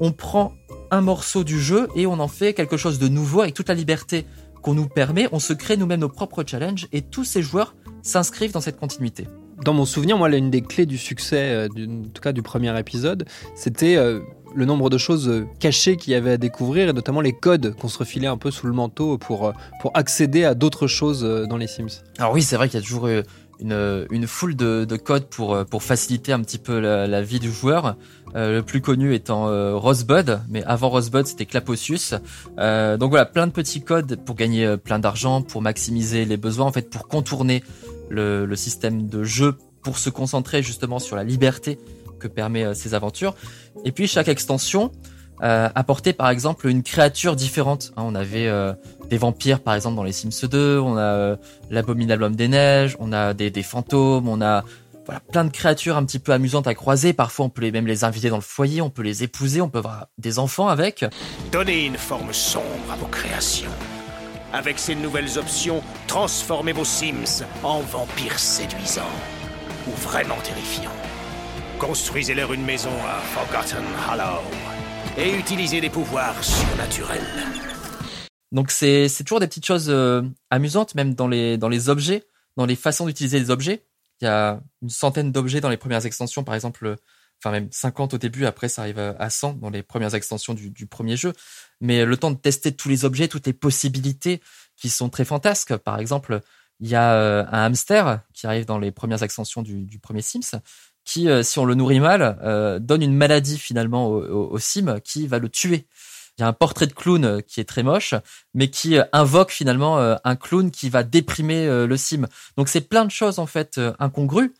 on 0.00 0.12
prend 0.12 0.52
un 0.90 1.00
morceau 1.00 1.44
du 1.44 1.60
jeu 1.60 1.88
et 1.94 2.06
on 2.06 2.18
en 2.18 2.28
fait 2.28 2.54
quelque 2.54 2.76
chose 2.76 2.98
de 2.98 3.08
nouveau 3.08 3.42
avec 3.42 3.54
toute 3.54 3.68
la 3.68 3.74
liberté 3.74 4.26
qu'on 4.62 4.74
nous 4.74 4.88
permet. 4.88 5.28
On 5.32 5.38
se 5.38 5.52
crée 5.52 5.76
nous-mêmes 5.76 6.00
nos 6.00 6.08
propres 6.08 6.44
challenges 6.46 6.88
et 6.92 7.02
tous 7.02 7.24
ces 7.24 7.42
joueurs 7.42 7.74
s'inscrivent 8.02 8.52
dans 8.52 8.60
cette 8.60 8.78
continuité. 8.78 9.26
Dans 9.64 9.74
mon 9.74 9.84
souvenir, 9.84 10.16
moi, 10.16 10.28
l'une 10.28 10.50
des 10.50 10.62
clés 10.62 10.86
du 10.86 10.98
succès, 10.98 11.50
euh, 11.50 11.68
en 11.68 12.08
tout 12.14 12.22
cas 12.22 12.32
du 12.32 12.42
premier 12.42 12.78
épisode, 12.78 13.26
c'était 13.56 13.96
euh, 13.96 14.20
le 14.54 14.64
nombre 14.64 14.88
de 14.88 14.98
choses 14.98 15.28
euh, 15.28 15.46
cachées 15.58 15.96
qu'il 15.96 16.12
y 16.12 16.16
avait 16.16 16.32
à 16.32 16.36
découvrir 16.36 16.88
et 16.88 16.92
notamment 16.92 17.20
les 17.20 17.32
codes 17.32 17.74
qu'on 17.74 17.88
se 17.88 17.98
refilait 17.98 18.28
un 18.28 18.36
peu 18.36 18.52
sous 18.52 18.68
le 18.68 18.72
manteau 18.72 19.18
pour, 19.18 19.52
pour 19.80 19.90
accéder 19.96 20.44
à 20.44 20.54
d'autres 20.54 20.86
choses 20.86 21.22
dans 21.48 21.56
les 21.56 21.66
Sims. 21.66 22.02
Alors 22.18 22.32
oui, 22.32 22.42
c'est 22.42 22.56
vrai 22.56 22.68
qu'il 22.68 22.78
y 22.78 22.82
a 22.82 22.86
toujours 22.86 23.08
une, 23.60 24.06
une 24.10 24.26
foule 24.26 24.56
de, 24.56 24.84
de, 24.84 24.96
codes 24.96 25.26
pour, 25.26 25.64
pour 25.66 25.82
faciliter 25.82 26.32
un 26.32 26.40
petit 26.40 26.58
peu 26.58 26.78
la, 26.78 27.22
vie 27.22 27.40
du 27.40 27.52
joueur. 27.52 27.96
Euh, 28.34 28.56
le 28.56 28.62
plus 28.62 28.80
connu 28.80 29.14
étant 29.14 29.48
euh, 29.48 29.74
Rosebud, 29.74 30.40
mais 30.50 30.62
avant 30.64 30.90
Rosebud 30.90 31.26
c'était 31.26 31.46
Claposius. 31.46 32.14
Euh, 32.58 32.96
donc 32.96 33.10
voilà, 33.10 33.24
plein 33.24 33.46
de 33.46 33.52
petits 33.52 33.80
codes 33.80 34.16
pour 34.24 34.36
gagner 34.36 34.66
euh, 34.66 34.76
plein 34.76 34.98
d'argent, 34.98 35.40
pour 35.40 35.62
maximiser 35.62 36.24
les 36.24 36.36
besoins, 36.36 36.66
en 36.66 36.72
fait 36.72 36.90
pour 36.90 37.08
contourner 37.08 37.64
le, 38.10 38.44
le 38.44 38.56
système 38.56 39.08
de 39.08 39.24
jeu 39.24 39.56
pour 39.82 39.98
se 39.98 40.10
concentrer 40.10 40.62
justement 40.62 40.98
sur 40.98 41.16
la 41.16 41.24
liberté 41.24 41.78
que 42.18 42.28
permet 42.28 42.74
ces 42.74 42.94
aventures. 42.94 43.34
Et 43.84 43.92
puis 43.92 44.08
chaque 44.08 44.28
extension 44.28 44.92
euh, 45.42 45.68
apportait 45.74 46.12
par 46.12 46.30
exemple 46.30 46.68
une 46.68 46.82
créature 46.82 47.36
différente. 47.36 47.92
Hein, 47.96 48.02
on 48.06 48.14
avait 48.14 48.50
des 49.08 49.18
vampires 49.18 49.60
par 49.60 49.74
exemple 49.74 49.96
dans 49.96 50.02
les 50.02 50.12
Sims 50.12 50.48
2, 50.48 50.78
on 50.78 50.96
a 50.96 51.36
l'abominable 51.70 52.24
homme 52.24 52.36
des 52.36 52.48
neiges, 52.48 52.96
on 53.00 53.12
a 53.12 53.34
des, 53.34 53.62
fantômes, 53.62 54.28
on 54.28 54.40
a 54.40 54.64
plein 55.32 55.44
de 55.44 55.50
créatures 55.50 55.96
un 55.96 56.04
petit 56.04 56.18
peu 56.18 56.32
amusantes 56.32 56.66
à 56.66 56.74
croiser. 56.74 57.12
Parfois, 57.12 57.46
on 57.46 57.48
peut 57.48 57.70
même 57.70 57.86
les 57.86 58.04
inviter 58.04 58.28
dans 58.30 58.36
le 58.36 58.42
foyer, 58.42 58.82
on 58.82 58.90
peut 58.90 59.02
les 59.02 59.22
épouser, 59.22 59.60
on 59.60 59.68
peut 59.68 59.78
avoir 59.78 60.06
des 60.18 60.38
enfants 60.38 60.68
avec. 60.68 61.04
Donnez 61.52 61.86
une 61.86 61.96
forme 61.96 62.32
sombre 62.32 62.92
à 62.92 62.96
vos 62.96 63.06
créations. 63.06 63.70
Avec 64.52 64.78
ces 64.78 64.94
nouvelles 64.94 65.38
options, 65.38 65.82
transformez 66.06 66.72
vos 66.72 66.84
Sims 66.84 67.44
en 67.62 67.80
vampires 67.80 68.38
séduisants 68.38 69.02
ou 69.86 69.90
vraiment 69.90 70.36
terrifiants. 70.42 70.90
Construisez-leur 71.78 72.52
une 72.52 72.64
maison 72.64 72.90
à 73.06 73.20
Forgotten 73.20 73.84
Hollow 74.10 74.42
et 75.16 75.34
utilisez 75.34 75.80
des 75.80 75.90
pouvoirs 75.90 76.42
surnaturels. 76.42 77.24
Donc 78.52 78.70
c'est 78.70 79.08
toujours 79.24 79.40
des 79.40 79.46
petites 79.46 79.66
choses 79.66 79.88
euh, 79.88 80.22
amusantes, 80.50 80.94
même 80.94 81.14
dans 81.14 81.28
les, 81.28 81.58
dans 81.58 81.68
les 81.68 81.88
objets, 81.88 82.24
dans 82.56 82.66
les 82.66 82.76
façons 82.76 83.06
d'utiliser 83.06 83.38
les 83.38 83.50
objets. 83.50 83.84
Il 84.20 84.24
y 84.24 84.28
a 84.28 84.60
une 84.82 84.88
centaine 84.88 85.32
d'objets 85.32 85.60
dans 85.60 85.68
les 85.68 85.76
premières 85.76 86.04
extensions, 86.06 86.44
par 86.44 86.54
exemple, 86.54 86.96
enfin 87.40 87.52
même 87.52 87.68
50 87.70 88.14
au 88.14 88.18
début, 88.18 88.46
après 88.46 88.68
ça 88.68 88.82
arrive 88.82 88.98
à 88.98 89.30
100 89.30 89.54
dans 89.54 89.70
les 89.70 89.82
premières 89.82 90.14
extensions 90.14 90.54
du, 90.54 90.86
premier 90.86 91.16
jeu. 91.16 91.32
Mais 91.80 92.04
le 92.04 92.16
temps 92.16 92.30
de 92.30 92.36
tester 92.36 92.72
tous 92.72 92.88
les 92.88 93.04
objets, 93.04 93.28
toutes 93.28 93.46
les 93.46 93.52
possibilités 93.52 94.40
qui 94.76 94.88
sont 94.88 95.08
très 95.08 95.24
fantasques. 95.24 95.76
Par 95.76 95.98
exemple, 95.98 96.40
il 96.80 96.88
y 96.88 96.94
a 96.96 97.14
euh, 97.14 97.44
un 97.52 97.66
hamster 97.66 98.20
qui 98.32 98.46
arrive 98.46 98.64
dans 98.64 98.78
les 98.78 98.92
premières 98.92 99.22
extensions 99.22 99.62
du 99.62 99.98
premier 100.00 100.22
Sims, 100.22 100.60
qui, 101.08 101.30
euh, 101.30 101.42
si 101.42 101.58
on 101.58 101.64
le 101.64 101.74
nourrit 101.74 102.00
mal, 102.00 102.38
euh, 102.42 102.78
donne 102.78 103.02
une 103.02 103.14
maladie 103.14 103.58
finalement 103.58 104.08
au, 104.08 104.22
au, 104.22 104.50
au 104.52 104.58
Sim 104.58 105.00
qui 105.02 105.26
va 105.26 105.38
le 105.38 105.48
tuer 105.48 105.86
il 106.36 106.42
y 106.42 106.44
a 106.44 106.46
un 106.46 106.52
portrait 106.52 106.86
de 106.86 106.92
clown 106.92 107.24
euh, 107.24 107.40
qui 107.40 107.58
est 107.58 107.64
très 107.64 107.82
moche, 107.82 108.14
mais 108.54 108.70
qui 108.70 108.96
invoque 109.12 109.50
finalement 109.50 109.98
un 109.98 110.36
clown 110.36 110.70
qui 110.70 110.88
va 110.88 111.02
déprimer 111.02 111.66
le 111.66 111.96
sim. 111.96 112.28
Donc 112.56 112.68
c'est 112.68 112.82
plein 112.82 113.04
de 113.04 113.10
choses 113.10 113.40
en 113.40 113.46
fait 113.46 113.80
incongrues 113.98 114.54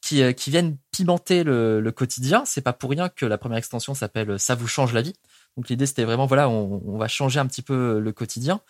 qui, 0.00 0.32
qui 0.34 0.50
viennent 0.50 0.76
pimenter 0.92 1.42
le, 1.42 1.80
le 1.80 1.90
quotidien. 1.90 2.44
C'est 2.46 2.60
pas 2.60 2.72
pour 2.72 2.90
rien 2.90 3.08
que 3.08 3.26
la 3.26 3.36
première 3.36 3.58
extension 3.58 3.94
s'appelle 3.94 4.38
Ça 4.38 4.54
vous 4.54 4.68
change 4.68 4.92
la 4.92 5.02
vie. 5.02 5.14
Donc 5.56 5.68
l'idée 5.68 5.86
c'était 5.86 6.04
vraiment 6.04 6.26
voilà, 6.26 6.48
on, 6.48 6.80
on, 6.86 6.98
va 6.98 7.08
changer 7.08 7.40
un 7.40 7.46
petit 7.46 7.62
peu 7.62 7.98
le 7.98 8.12
quotidien. 8.12 8.60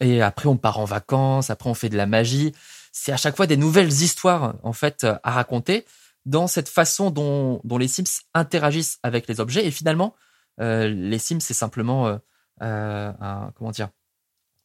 Et 0.00 0.20
après 0.20 0.46
on 0.46 0.58
part 0.58 0.78
en 0.78 0.84
vacances, 0.84 1.48
après 1.48 1.70
on 1.70 1.74
fait 1.74 1.88
de 1.88 1.96
la 1.96 2.06
magie. 2.06 2.52
C'est 2.92 3.12
à 3.12 3.16
chaque 3.16 3.36
fois 3.36 3.46
des 3.46 3.56
nouvelles 3.56 3.92
histoires 3.92 4.56
en 4.62 4.74
fait 4.74 5.06
à 5.22 5.30
raconter 5.30 5.86
dans 6.26 6.46
cette 6.46 6.68
façon 6.68 7.10
dont, 7.10 7.60
les 7.78 7.88
Sims 7.88 8.22
interagissent 8.32 8.98
avec 9.02 9.28
les 9.28 9.40
objets. 9.40 9.66
Et 9.66 9.70
finalement, 9.70 10.14
euh, 10.60 10.88
les 10.88 11.18
Sims, 11.18 11.40
c'est 11.40 11.54
simplement 11.54 12.06
euh, 12.06 12.16
euh, 12.62 13.12
un, 13.20 13.52
comment 13.56 13.70
dire, 13.70 13.88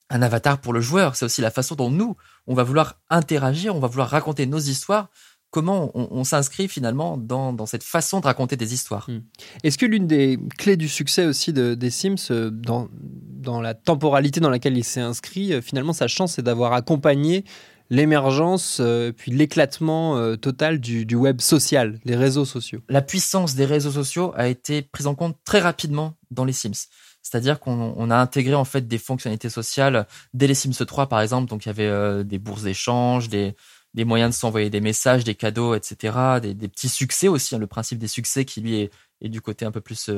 un 0.09 0.21
avatar 0.21 0.59
pour 0.61 0.73
le 0.73 0.81
joueur. 0.81 1.15
C'est 1.15 1.25
aussi 1.25 1.41
la 1.41 1.51
façon 1.51 1.75
dont 1.75 1.91
nous, 1.91 2.15
on 2.47 2.53
va 2.53 2.63
vouloir 2.63 2.99
interagir, 3.09 3.75
on 3.75 3.79
va 3.79 3.87
vouloir 3.87 4.09
raconter 4.09 4.45
nos 4.45 4.59
histoires 4.59 5.09
comment 5.51 5.89
on, 5.95 6.23
s'inscrit 6.23 6.67
finalement 6.67 7.17
dans, 7.17 7.65
cette 7.65 7.81
façon 7.81 8.19
de 8.19 8.25
raconter 8.25 8.55
des 8.55 8.75
histoires. 8.75 9.09
Hmm. 9.09 9.21
Est-ce 9.63 9.79
que 9.79 9.87
l'une 9.87 10.05
des 10.05 10.37
clés 10.59 10.77
du 10.77 10.87
succès 10.87 11.25
aussi 11.25 11.51
des 11.53 11.89
Sims, 11.89 12.31
dans, 12.51 12.87
dans 12.93 13.59
la 13.59 13.73
temporalité 13.73 14.41
dans 14.41 14.51
laquelle 14.51 14.77
il 14.77 14.83
s'est 14.83 15.01
inscrit, 15.01 15.59
finalement 15.63 15.91
sa 15.91 16.07
chance 16.07 16.33
c'est 16.33 16.43
d'avoir 16.43 16.73
accompagné 16.73 17.45
l'émergence 17.89 18.77
euh, 18.79 19.11
puis 19.11 19.31
l'éclatement 19.31 20.17
euh, 20.17 20.35
total 20.35 20.79
du, 20.79 21.15
web 21.15 21.41
social, 21.41 21.99
les 22.05 22.15
réseaux 22.15 22.45
sociaux. 22.45 22.81
La 22.89 23.01
puissance 23.01 23.55
des 23.55 23.65
réseaux 23.65 23.91
sociaux 23.91 24.31
a 24.35 24.47
été 24.47 24.81
prise 24.81 25.07
en 25.07 25.15
compte 25.15 25.37
très 25.43 25.59
rapidement 25.59 26.15
dans 26.31 26.45
les 26.45 26.53
Sims. 26.53 26.87
C'est-à-dire 27.21 27.59
qu'on 27.59 28.09
a 28.11 28.17
intégré 28.17 28.55
en 28.55 28.63
fait 28.63 28.87
des 28.87 28.97
fonctionnalités 28.97 29.49
sociales 29.49 30.07
dès 30.33 30.47
les 30.47 30.53
Sims 30.53 30.85
3 30.85 31.07
par 31.09 31.21
exemple. 31.21 31.49
Donc 31.49 31.65
il 31.65 31.69
y 31.69 31.71
avait 31.71 31.87
euh, 31.87 32.23
des 32.23 32.39
bourses 32.39 32.63
d'échange, 32.63 33.27
des, 33.27 33.55
des 33.93 34.05
moyens 34.05 34.33
de 34.33 34.39
s'envoyer 34.39 34.69
des 34.69 34.81
messages, 34.81 35.23
des 35.23 35.35
cadeaux, 35.35 35.75
etc. 35.75 36.39
Des, 36.41 36.53
des 36.53 36.67
petits 36.67 36.89
succès 36.89 37.27
aussi. 37.27 37.55
Hein, 37.55 37.59
le 37.59 37.67
principe 37.67 37.97
des 37.97 38.07
succès 38.07 38.45
qui 38.45 38.61
lui 38.61 38.79
est, 38.79 38.91
est 39.21 39.29
du 39.29 39.41
côté 39.41 39.65
un 39.65 39.71
peu 39.71 39.81
plus 39.81 40.09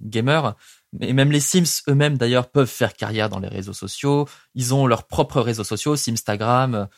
gamer. 0.00 0.54
Et 1.00 1.12
même 1.12 1.32
les 1.32 1.40
Sims 1.40 1.82
eux-mêmes 1.88 2.18
d'ailleurs 2.18 2.48
peuvent 2.50 2.70
faire 2.70 2.94
carrière 2.94 3.28
dans 3.28 3.40
les 3.40 3.48
réseaux 3.48 3.72
sociaux. 3.72 4.28
Ils 4.54 4.74
ont 4.74 4.86
leurs 4.86 5.08
propres 5.08 5.40
réseaux 5.40 5.64
sociaux, 5.64 5.96
Simstagram, 5.96 6.88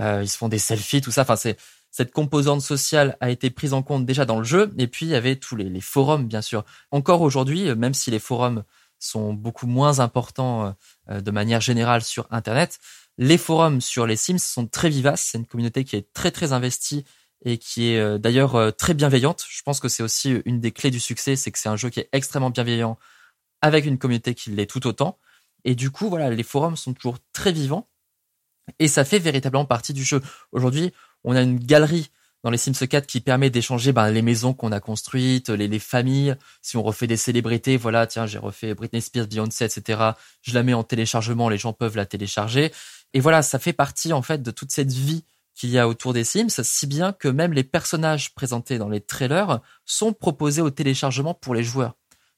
euh, 0.00 0.22
ils 0.22 0.28
se 0.28 0.36
font 0.36 0.48
des 0.48 0.58
selfies, 0.58 1.00
tout 1.00 1.10
ça. 1.10 1.22
Enfin, 1.22 1.36
c'est 1.36 1.56
cette 1.90 2.12
composante 2.12 2.60
sociale 2.60 3.16
a 3.20 3.30
été 3.30 3.50
prise 3.50 3.72
en 3.72 3.82
compte 3.82 4.04
déjà 4.04 4.24
dans 4.24 4.38
le 4.38 4.44
jeu. 4.44 4.74
Et 4.78 4.86
puis 4.86 5.06
il 5.06 5.10
y 5.10 5.14
avait 5.14 5.36
tous 5.36 5.56
les, 5.56 5.68
les 5.68 5.80
forums, 5.80 6.26
bien 6.26 6.42
sûr. 6.42 6.64
Encore 6.90 7.22
aujourd'hui, 7.22 7.74
même 7.74 7.94
si 7.94 8.10
les 8.10 8.18
forums 8.18 8.64
sont 8.98 9.32
beaucoup 9.32 9.66
moins 9.66 10.00
importants 10.00 10.74
euh, 11.10 11.20
de 11.20 11.30
manière 11.30 11.60
générale 11.60 12.02
sur 12.02 12.26
Internet, 12.30 12.78
les 13.18 13.38
forums 13.38 13.80
sur 13.80 14.06
les 14.06 14.16
Sims 14.16 14.38
sont 14.38 14.66
très 14.66 14.90
vivaces. 14.90 15.28
C'est 15.30 15.38
une 15.38 15.46
communauté 15.46 15.84
qui 15.84 15.96
est 15.96 16.12
très 16.12 16.30
très 16.30 16.52
investie 16.52 17.04
et 17.44 17.58
qui 17.58 17.92
est 17.92 17.98
euh, 17.98 18.18
d'ailleurs 18.18 18.74
très 18.76 18.94
bienveillante. 18.94 19.44
Je 19.48 19.62
pense 19.62 19.80
que 19.80 19.88
c'est 19.88 20.02
aussi 20.02 20.40
une 20.44 20.60
des 20.60 20.72
clés 20.72 20.90
du 20.90 21.00
succès, 21.00 21.36
c'est 21.36 21.50
que 21.50 21.58
c'est 21.58 21.68
un 21.68 21.76
jeu 21.76 21.88
qui 21.88 22.00
est 22.00 22.08
extrêmement 22.12 22.50
bienveillant 22.50 22.98
avec 23.62 23.86
une 23.86 23.98
communauté 23.98 24.34
qui 24.34 24.50
l'est 24.50 24.66
tout 24.66 24.86
autant. 24.86 25.18
Et 25.64 25.74
du 25.74 25.90
coup, 25.90 26.08
voilà, 26.08 26.30
les 26.30 26.42
forums 26.42 26.76
sont 26.76 26.94
toujours 26.94 27.18
très 27.32 27.52
vivants. 27.52 27.88
Et 28.78 28.88
ça 28.88 29.04
fait 29.04 29.18
véritablement 29.18 29.64
partie 29.64 29.92
du 29.92 30.04
jeu. 30.04 30.20
Aujourd'hui, 30.52 30.92
on 31.24 31.34
a 31.36 31.42
une 31.42 31.58
galerie 31.58 32.10
dans 32.42 32.50
les 32.50 32.58
Sims 32.58 32.86
4 32.86 33.06
qui 33.06 33.20
permet 33.20 33.50
d'échanger 33.50 33.92
ben, 33.92 34.08
les 34.10 34.22
maisons 34.22 34.54
qu'on 34.54 34.70
a 34.70 34.78
construites, 34.78 35.48
les, 35.48 35.66
les, 35.66 35.78
familles. 35.78 36.36
Si 36.62 36.76
on 36.76 36.82
refait 36.82 37.06
des 37.06 37.16
célébrités, 37.16 37.76
voilà, 37.76 38.06
tiens, 38.06 38.26
j'ai 38.26 38.38
refait 38.38 38.74
Britney 38.74 39.02
Spears, 39.02 39.26
Beyoncé, 39.26 39.64
etc. 39.64 40.10
Je 40.42 40.54
la 40.54 40.62
mets 40.62 40.74
en 40.74 40.84
téléchargement, 40.84 41.48
les 41.48 41.58
gens 41.58 41.72
peuvent 41.72 41.96
la 41.96 42.06
télécharger. 42.06 42.72
Et 43.14 43.20
voilà, 43.20 43.42
ça 43.42 43.58
fait 43.58 43.72
partie 43.72 44.12
en 44.12 44.22
fait 44.22 44.42
de 44.42 44.50
toute 44.50 44.70
cette 44.70 44.92
vie 44.92 45.24
qu'il 45.56 45.70
y 45.70 45.78
a 45.78 45.88
autour 45.88 46.12
des 46.12 46.22
Sims, 46.22 46.62
si 46.62 46.86
bien 46.86 47.12
que 47.12 47.28
même 47.28 47.52
les 47.52 47.64
personnages 47.64 48.34
présentés 48.34 48.78
dans 48.78 48.90
les 48.90 49.00
trailers 49.00 49.60
sont 49.84 50.12
proposés 50.12 50.60
au 50.60 50.70
téléchargement 50.70 51.34
pour 51.34 51.54
les 51.54 51.64
joueurs. 51.64 51.94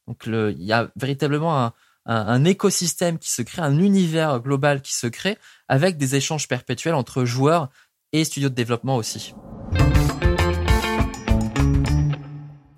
Donc 0.06 0.22
il 0.26 0.62
y 0.62 0.72
a 0.72 0.90
véritablement 0.96 1.62
un, 1.62 1.74
un, 2.08 2.44
écosystème 2.44 3.18
qui 3.18 3.30
se 3.30 3.42
crée, 3.42 3.62
un 3.62 3.78
univers 3.78 4.40
global 4.40 4.80
qui 4.80 4.94
se 4.94 5.06
crée 5.06 5.38
avec 5.68 5.98
des 5.98 6.16
échanges 6.16 6.48
perpétuels 6.48 6.94
entre 6.94 7.24
joueurs 7.24 7.68
et 8.12 8.24
studios 8.24 8.48
de 8.48 8.54
développement 8.54 8.96
aussi. 8.96 9.34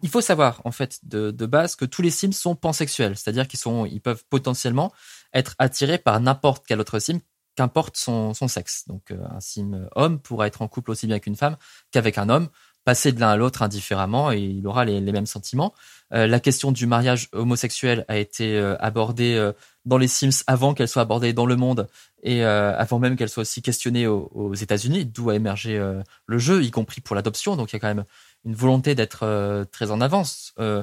Il 0.02 0.08
faut 0.08 0.20
savoir, 0.20 0.60
en 0.64 0.72
fait, 0.72 0.98
de, 1.04 1.30
base, 1.46 1.76
que 1.76 1.84
tous 1.84 2.02
les 2.02 2.10
sims 2.10 2.32
sont 2.32 2.56
pansexuels, 2.56 3.16
c'est-à-dire 3.16 3.46
qu'ils 3.46 4.00
peuvent 4.00 4.24
potentiellement 4.28 4.92
être 5.32 5.54
attirés 5.58 5.98
par 5.98 6.18
n'importe 6.18 6.64
quel 6.66 6.80
autre 6.80 6.98
sim, 6.98 7.20
qu'importe 7.54 7.96
son, 7.96 8.34
sexe. 8.34 8.88
Donc, 8.88 9.12
euh, 9.12 9.18
un 9.30 9.40
sim 9.40 9.88
homme 9.94 10.20
pourra 10.20 10.48
être 10.48 10.62
en 10.62 10.68
couple 10.68 10.90
aussi 10.90 11.06
bien 11.06 11.20
qu'une 11.20 11.36
femme 11.36 11.56
qu'avec 11.92 12.18
un 12.18 12.28
homme, 12.28 12.48
passer 12.84 13.12
de 13.12 13.20
l'un 13.20 13.30
à 13.30 13.36
l'autre 13.36 13.62
indifféremment 13.62 14.32
et 14.32 14.40
il 14.40 14.66
aura 14.66 14.84
les 14.84 15.00
mêmes 15.00 15.26
sentiments. 15.26 15.74
Euh, 16.12 16.26
la 16.26 16.40
question 16.40 16.72
du 16.72 16.86
mariage 16.86 17.28
homosexuel 17.32 18.04
a 18.08 18.16
été 18.16 18.56
euh, 18.56 18.76
abordée 18.80 19.34
euh, 19.34 19.52
dans 19.84 19.96
les 19.96 20.08
Sims 20.08 20.42
avant 20.46 20.74
qu'elle 20.74 20.88
soit 20.88 21.02
abordée 21.02 21.32
dans 21.32 21.46
le 21.46 21.56
monde 21.56 21.88
et 22.22 22.42
avant 22.44 22.98
même 22.98 23.16
qu'elle 23.16 23.30
soit 23.30 23.40
aussi 23.40 23.62
questionnée 23.62 24.06
aux, 24.06 24.54
États-Unis, 24.54 25.06
d'où 25.06 25.30
a 25.30 25.34
émergé 25.34 25.82
le 26.26 26.38
jeu, 26.38 26.62
y 26.62 26.70
compris 26.70 27.00
pour 27.00 27.16
l'adoption. 27.16 27.56
Donc 27.56 27.72
il 27.72 27.76
y 27.76 27.78
a 27.78 27.80
quand 27.80 27.88
même 27.88 28.04
une 28.44 28.54
volonté 28.54 28.94
d'être 28.94 29.64
très 29.72 29.90
en 29.90 30.02
avance. 30.02 30.52
Euh, 30.58 30.82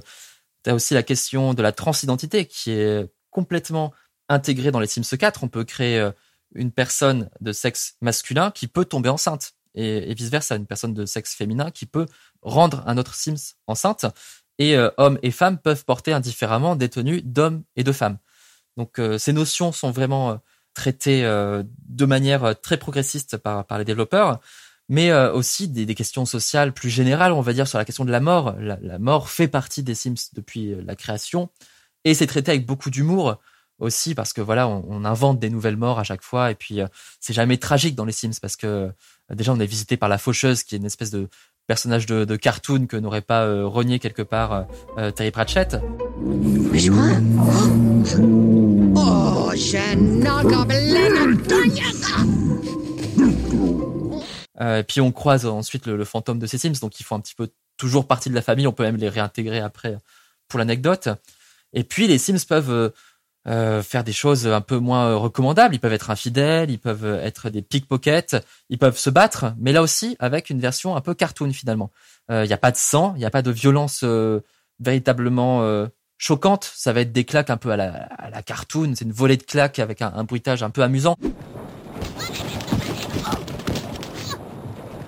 tu 0.63 0.71
as 0.71 0.73
aussi 0.73 0.95
la 0.95 1.03
question 1.03 1.53
de 1.53 1.61
la 1.61 1.71
transidentité 1.73 2.47
qui 2.47 2.71
est 2.71 3.07
complètement 3.29 3.93
intégrée 4.29 4.71
dans 4.71 4.79
les 4.79 4.87
Sims 4.87 5.15
4. 5.15 5.43
On 5.43 5.47
peut 5.47 5.63
créer 5.63 6.09
une 6.55 6.71
personne 6.71 7.29
de 7.39 7.51
sexe 7.51 7.97
masculin 8.01 8.49
qui 8.49 8.67
peut 8.67 8.85
tomber 8.85 9.09
enceinte 9.09 9.53
et, 9.75 10.13
vice-versa, 10.13 10.55
une 10.55 10.65
personne 10.65 10.93
de 10.93 11.05
sexe 11.05 11.35
féminin 11.35 11.71
qui 11.71 11.85
peut 11.85 12.05
rendre 12.41 12.83
un 12.85 12.97
autre 12.97 13.15
Sims 13.15 13.55
enceinte 13.67 14.05
et 14.59 14.75
euh, 14.75 14.89
hommes 14.97 15.19
et 15.21 15.31
femmes 15.31 15.57
peuvent 15.57 15.85
porter 15.85 16.13
indifféremment 16.13 16.75
des 16.75 16.89
tenues 16.89 17.21
d'hommes 17.21 17.63
et 17.75 17.83
de 17.83 17.91
femmes. 17.91 18.17
Donc 18.75 18.99
euh, 18.99 19.17
ces 19.17 19.33
notions 19.33 19.71
sont 19.71 19.91
vraiment 19.91 20.31
euh, 20.31 20.35
traitées 20.73 21.23
de 21.23 22.05
manière 22.05 22.53
très 22.61 22.77
progressiste 22.77 23.37
par, 23.37 23.65
les 23.79 23.83
développeurs, 23.83 24.39
mais 24.89 25.11
aussi 25.11 25.67
des, 25.67 25.95
questions 25.95 26.27
sociales 26.27 26.71
plus 26.71 26.91
générales, 26.91 27.31
on 27.31 27.41
va 27.41 27.53
dire, 27.53 27.67
sur 27.67 27.79
la 27.79 27.85
question 27.85 28.05
de 28.05 28.11
la 28.11 28.19
mort. 28.19 28.55
La, 28.59 28.99
mort 28.99 29.31
fait 29.31 29.47
partie 29.47 29.81
des 29.81 29.95
Sims 29.95 30.29
depuis 30.33 30.75
la 30.85 30.95
création, 30.95 31.49
et 32.03 32.13
c'est 32.13 32.27
traité 32.27 32.51
avec 32.51 32.67
beaucoup 32.67 32.91
d'humour 32.91 33.39
aussi 33.79 34.13
parce 34.13 34.33
que 34.33 34.41
voilà, 34.41 34.67
on, 34.67 35.03
invente 35.03 35.39
des 35.39 35.49
nouvelles 35.49 35.77
morts 35.77 35.97
à 35.97 36.03
chaque 36.03 36.21
fois, 36.21 36.51
et 36.51 36.55
puis 36.55 36.81
c'est 37.19 37.33
jamais 37.33 37.57
tragique 37.57 37.95
dans 37.95 38.05
les 38.05 38.11
Sims 38.11 38.37
parce 38.39 38.55
que 38.55 38.93
déjà 39.33 39.53
on 39.53 39.59
est 39.59 39.65
visité 39.65 39.97
par 39.97 40.09
la 40.09 40.17
faucheuse 40.17 40.63
qui 40.63 40.75
est 40.75 40.77
une 40.77 40.85
espèce 40.85 41.11
de 41.11 41.29
personnage 41.67 42.05
de, 42.05 42.23
de 42.25 42.35
cartoon 42.37 42.87
que 42.87 42.95
n'aurait 42.95 43.21
pas 43.21 43.43
euh, 43.43 43.67
renié 43.67 43.99
quelque 43.99 44.21
part 44.21 44.53
euh, 44.53 44.63
euh 44.97 45.11
Terry 45.11 45.31
Pratchett. 45.31 45.77
Euh, 54.59 54.81
puis 54.81 55.01
on 55.01 55.11
croise 55.11 55.45
ensuite 55.45 55.85
le, 55.85 56.03
fantôme 56.05 56.39
de 56.39 56.47
ces 56.47 56.57
Sims, 56.57 56.79
donc 56.81 56.99
ils 56.99 57.03
font 57.03 57.15
un 57.15 57.19
petit 57.19 57.35
peu 57.35 57.49
toujours 57.75 58.07
partie 58.07 58.29
de 58.29 58.35
la 58.35 58.41
famille. 58.41 58.65
On 58.65 58.71
peut 58.71 58.83
même 58.83 58.95
les 58.95 59.09
réintégrer 59.09 59.59
après 59.59 59.97
pour 60.47 60.57
l'anecdote. 60.57 61.09
Et 61.73 61.83
puis 61.83 62.07
les 62.07 62.17
Sims 62.17 62.45
peuvent 62.47 62.93
euh, 63.47 63.81
faire 63.81 64.03
des 64.03 64.13
choses 64.13 64.47
un 64.47 64.61
peu 64.61 64.77
moins 64.77 65.15
recommandables. 65.15 65.75
Ils 65.75 65.79
peuvent 65.79 65.93
être 65.93 66.09
infidèles, 66.09 66.69
ils 66.69 66.79
peuvent 66.79 67.05
être 67.05 67.49
des 67.49 67.61
pickpockets, 67.61 68.35
ils 68.69 68.77
peuvent 68.77 68.97
se 68.97 69.09
battre, 69.09 69.53
mais 69.57 69.71
là 69.71 69.81
aussi 69.81 70.15
avec 70.19 70.49
une 70.49 70.59
version 70.59 70.95
un 70.95 71.01
peu 71.01 71.13
cartoon 71.13 71.53
finalement. 71.53 71.91
Il 72.29 72.43
n'y 72.43 72.53
a 72.53 72.57
pas 72.57 72.71
de 72.71 72.77
sang, 72.77 73.13
il 73.15 73.19
n'y 73.19 73.25
a 73.25 73.29
pas 73.29 73.41
de 73.41 73.51
violence 73.51 74.03
véritablement 74.79 75.87
choquante. 76.17 76.71
Ça 76.75 76.93
va 76.93 77.01
être 77.01 77.11
des 77.11 77.25
claques 77.25 77.49
un 77.49 77.57
peu 77.57 77.71
à 77.71 77.77
la, 77.77 77.93
à 77.93 78.29
la 78.29 78.41
cartoon. 78.41 78.93
C'est 78.95 79.05
une 79.05 79.11
volée 79.11 79.37
de 79.37 79.43
claques 79.43 79.79
avec 79.79 80.01
un, 80.01 80.11
un 80.13 80.23
bruitage 80.23 80.63
un 80.63 80.69
peu 80.69 80.83
amusant. 80.83 81.15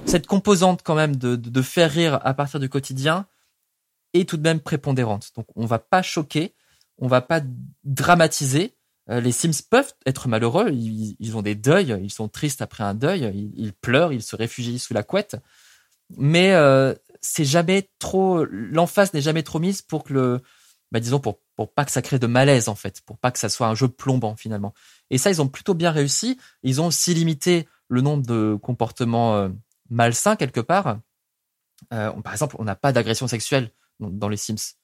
Cette 0.06 0.26
composante 0.26 0.82
quand 0.84 0.96
même 0.96 1.16
de, 1.16 1.36
de, 1.36 1.62
faire 1.62 1.92
rire 1.92 2.20
à 2.24 2.34
partir 2.34 2.60
du 2.60 2.68
quotidien 2.68 3.28
est 4.14 4.28
tout 4.28 4.38
de 4.38 4.42
même 4.42 4.60
prépondérante. 4.60 5.30
Donc 5.36 5.46
on 5.56 5.68
va 5.68 5.78
pas 5.78 6.02
choquer, 6.02 6.56
on 7.00 7.08
va 7.08 7.22
pas 7.22 7.42
dramatiser. 7.84 8.76
Euh, 9.10 9.20
les 9.20 9.32
Sims 9.32 9.64
peuvent 9.70 9.94
être 10.06 10.28
malheureux, 10.28 10.70
ils, 10.72 11.36
ont 11.36 11.42
des 11.42 11.56
deuils, 11.56 11.98
ils 12.02 12.12
sont 12.12 12.28
tristes 12.28 12.62
après 12.62 12.84
un 12.84 12.94
deuil, 12.94 13.52
ils, 13.56 13.74
pleurent, 13.74 14.14
ils 14.14 14.22
se 14.22 14.36
réfugient 14.36 14.80
sous 14.80 14.94
la 14.94 15.04
couette. 15.04 15.38
Mais 16.18 16.54
euh, 16.54 16.94
c'est 17.22 17.46
jamais 17.46 17.90
trop, 18.00 18.46
l'emphase 18.46 19.14
n'est 19.14 19.22
jamais 19.22 19.44
trop 19.44 19.60
mise 19.60 19.82
pour 19.82 20.04
que 20.04 20.14
le, 20.14 20.42
bah, 20.92 21.00
disons 21.00 21.20
pour 21.20 21.40
pour 21.56 21.74
pas 21.74 21.84
que 21.84 21.92
ça 21.92 22.02
crée 22.02 22.20
de 22.20 22.28
malaise 22.28 22.70
en 22.70 22.76
fait, 22.76 23.02
pour 23.02 23.18
pas 23.18 23.32
que 23.32 23.40
ça 23.40 23.50
soit 23.50 23.68
un 23.68 23.76
jeu 23.76 23.90
plombant 23.90 24.38
finalement. 24.38 24.74
Et 25.10 25.18
ça, 25.18 25.30
ils 25.30 25.42
ont 25.42 25.50
plutôt 25.50 25.74
bien 25.74 25.92
réussi. 25.92 26.40
Ils 26.64 26.80
ont 26.80 26.88
aussi 26.88 27.14
limité 27.14 27.68
le 27.90 28.00
nombre 28.00 28.26
de 28.26 28.58
comportements 28.62 29.36
euh, 29.36 29.50
malsains 29.90 30.38
quelque 30.38 30.62
part. 30.62 31.00
Par 31.90 32.32
exemple, 32.32 32.56
on 32.60 32.64
n'a 32.64 32.76
pas 32.76 32.94
d'agression 32.94 33.28
sexuelle 33.28 33.72
dans, 34.00 34.30
les 34.30 34.38
Sims. 34.38 34.76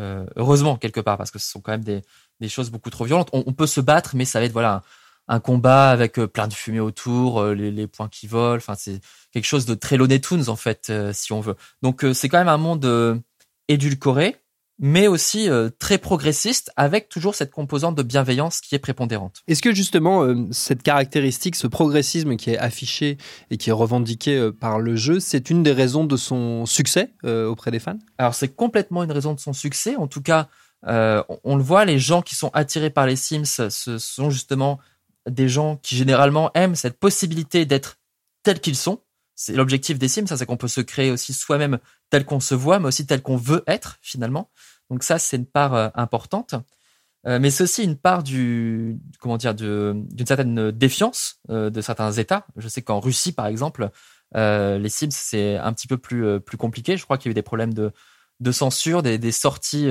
Euh, 0.00 0.26
heureusement 0.36 0.76
quelque 0.76 1.00
part 1.00 1.16
parce 1.16 1.30
que 1.30 1.38
ce 1.38 1.48
sont 1.48 1.60
quand 1.60 1.72
même 1.72 1.84
des, 1.84 2.02
des 2.40 2.48
choses 2.48 2.70
beaucoup 2.70 2.90
trop 2.90 3.04
violentes. 3.04 3.30
On, 3.32 3.52
peut 3.52 3.66
se 3.66 3.80
battre, 3.80 4.16
mais 4.16 4.24
ça 4.24 4.40
va 4.40 4.46
être 4.46 4.52
voilà 4.52 4.82
un, 5.28 5.40
combat 5.40 5.90
avec 5.90 6.18
euh, 6.18 6.26
plein 6.26 6.48
de 6.48 6.54
fumée 6.54 6.80
autour, 6.80 7.40
euh, 7.40 7.54
les, 7.54 7.70
les, 7.70 7.86
points 7.86 8.08
qui 8.08 8.26
volent. 8.26 8.56
Enfin, 8.56 8.74
c'est 8.76 9.00
quelque 9.32 9.44
chose 9.46 9.66
de 9.66 9.74
très 9.74 9.96
Looney 9.96 10.20
Tunes 10.20 10.48
en 10.48 10.56
fait, 10.56 10.92
si 11.12 11.32
on 11.32 11.40
veut. 11.40 11.56
Donc 11.82 12.04
c'est 12.12 12.28
quand 12.28 12.38
même 12.38 12.48
un 12.48 12.56
monde 12.56 13.22
édulcoré 13.68 14.36
mais 14.78 15.06
aussi 15.06 15.48
euh, 15.48 15.70
très 15.78 15.98
progressiste, 15.98 16.70
avec 16.76 17.08
toujours 17.08 17.34
cette 17.34 17.52
composante 17.52 17.94
de 17.94 18.02
bienveillance 18.02 18.60
qui 18.60 18.74
est 18.74 18.80
prépondérante. 18.80 19.42
Est-ce 19.46 19.62
que 19.62 19.72
justement 19.72 20.22
euh, 20.22 20.46
cette 20.50 20.82
caractéristique, 20.82 21.56
ce 21.56 21.66
progressisme 21.66 22.36
qui 22.36 22.50
est 22.50 22.58
affiché 22.58 23.18
et 23.50 23.56
qui 23.56 23.70
est 23.70 23.74
revendiqué 23.74 24.36
euh, 24.36 24.52
par 24.52 24.80
le 24.80 24.96
jeu, 24.96 25.20
c'est 25.20 25.50
une 25.50 25.62
des 25.62 25.72
raisons 25.72 26.04
de 26.04 26.16
son 26.16 26.66
succès 26.66 27.14
auprès 27.22 27.70
des 27.70 27.78
fans? 27.78 27.98
Alors 28.18 28.34
c'est 28.34 28.54
complètement 28.54 29.02
une 29.02 29.12
raison 29.12 29.34
de 29.34 29.40
son 29.40 29.52
succès. 29.52 29.96
En 29.96 30.06
tout 30.06 30.22
cas, 30.22 30.48
on 30.86 31.56
le 31.56 31.62
voit, 31.62 31.84
les 31.84 31.98
gens 31.98 32.22
qui 32.22 32.34
sont 32.34 32.50
attirés 32.52 32.90
par 32.90 33.06
les 33.06 33.16
Sims, 33.16 33.68
ce 33.70 33.98
sont 33.98 34.30
justement 34.30 34.78
des 35.28 35.48
gens 35.48 35.76
qui 35.76 35.96
généralement 35.96 36.50
aiment 36.54 36.74
cette 36.74 36.98
possibilité 36.98 37.64
d'être 37.64 37.96
tels 38.42 38.60
qu'ils 38.60 38.76
sont. 38.76 39.00
C'est 39.36 39.54
l'objectif 39.54 39.98
des 39.98 40.08
Sims, 40.08 40.26
ça 40.26 40.36
c'est 40.36 40.46
qu'on 40.46 40.56
peut 40.56 40.68
se 40.68 40.80
créer 40.80 41.10
aussi 41.10 41.32
soi-même 41.32 41.78
tel 42.10 42.24
qu'on 42.24 42.40
se 42.40 42.54
voit, 42.54 42.78
mais 42.78 42.88
aussi 42.88 43.06
tel 43.06 43.22
qu'on 43.22 43.36
veut 43.36 43.64
être 43.66 43.98
finalement. 44.00 44.50
Donc 44.90 45.02
ça, 45.02 45.18
c'est 45.18 45.36
une 45.36 45.46
part 45.46 45.74
euh, 45.74 45.88
importante. 45.94 46.54
Euh, 47.26 47.38
mais 47.40 47.50
c'est 47.50 47.64
aussi 47.64 47.82
une 47.82 47.96
part 47.96 48.22
du 48.22 48.98
comment 49.18 49.38
dire 49.38 49.54
d'une 49.54 50.26
certaine 50.26 50.70
défiance 50.70 51.40
euh, 51.50 51.70
de 51.70 51.80
certains 51.80 52.12
États. 52.12 52.46
Je 52.56 52.68
sais 52.68 52.82
qu'en 52.82 53.00
Russie, 53.00 53.32
par 53.32 53.46
exemple, 53.46 53.90
les 54.34 54.88
Sims 54.88 55.10
c'est 55.10 55.56
un 55.56 55.72
petit 55.72 55.86
peu 55.86 55.96
plus 55.96 56.40
plus 56.40 56.58
compliqué. 56.58 56.96
Je 56.96 57.04
crois 57.04 57.16
qu'il 57.18 57.26
y 57.26 57.30
a 57.30 57.32
eu 57.32 57.34
des 57.34 57.42
problèmes 57.42 57.72
de 57.72 57.92
de 58.40 58.52
censure, 58.52 59.02
des, 59.02 59.16
des 59.16 59.30
sorties 59.32 59.88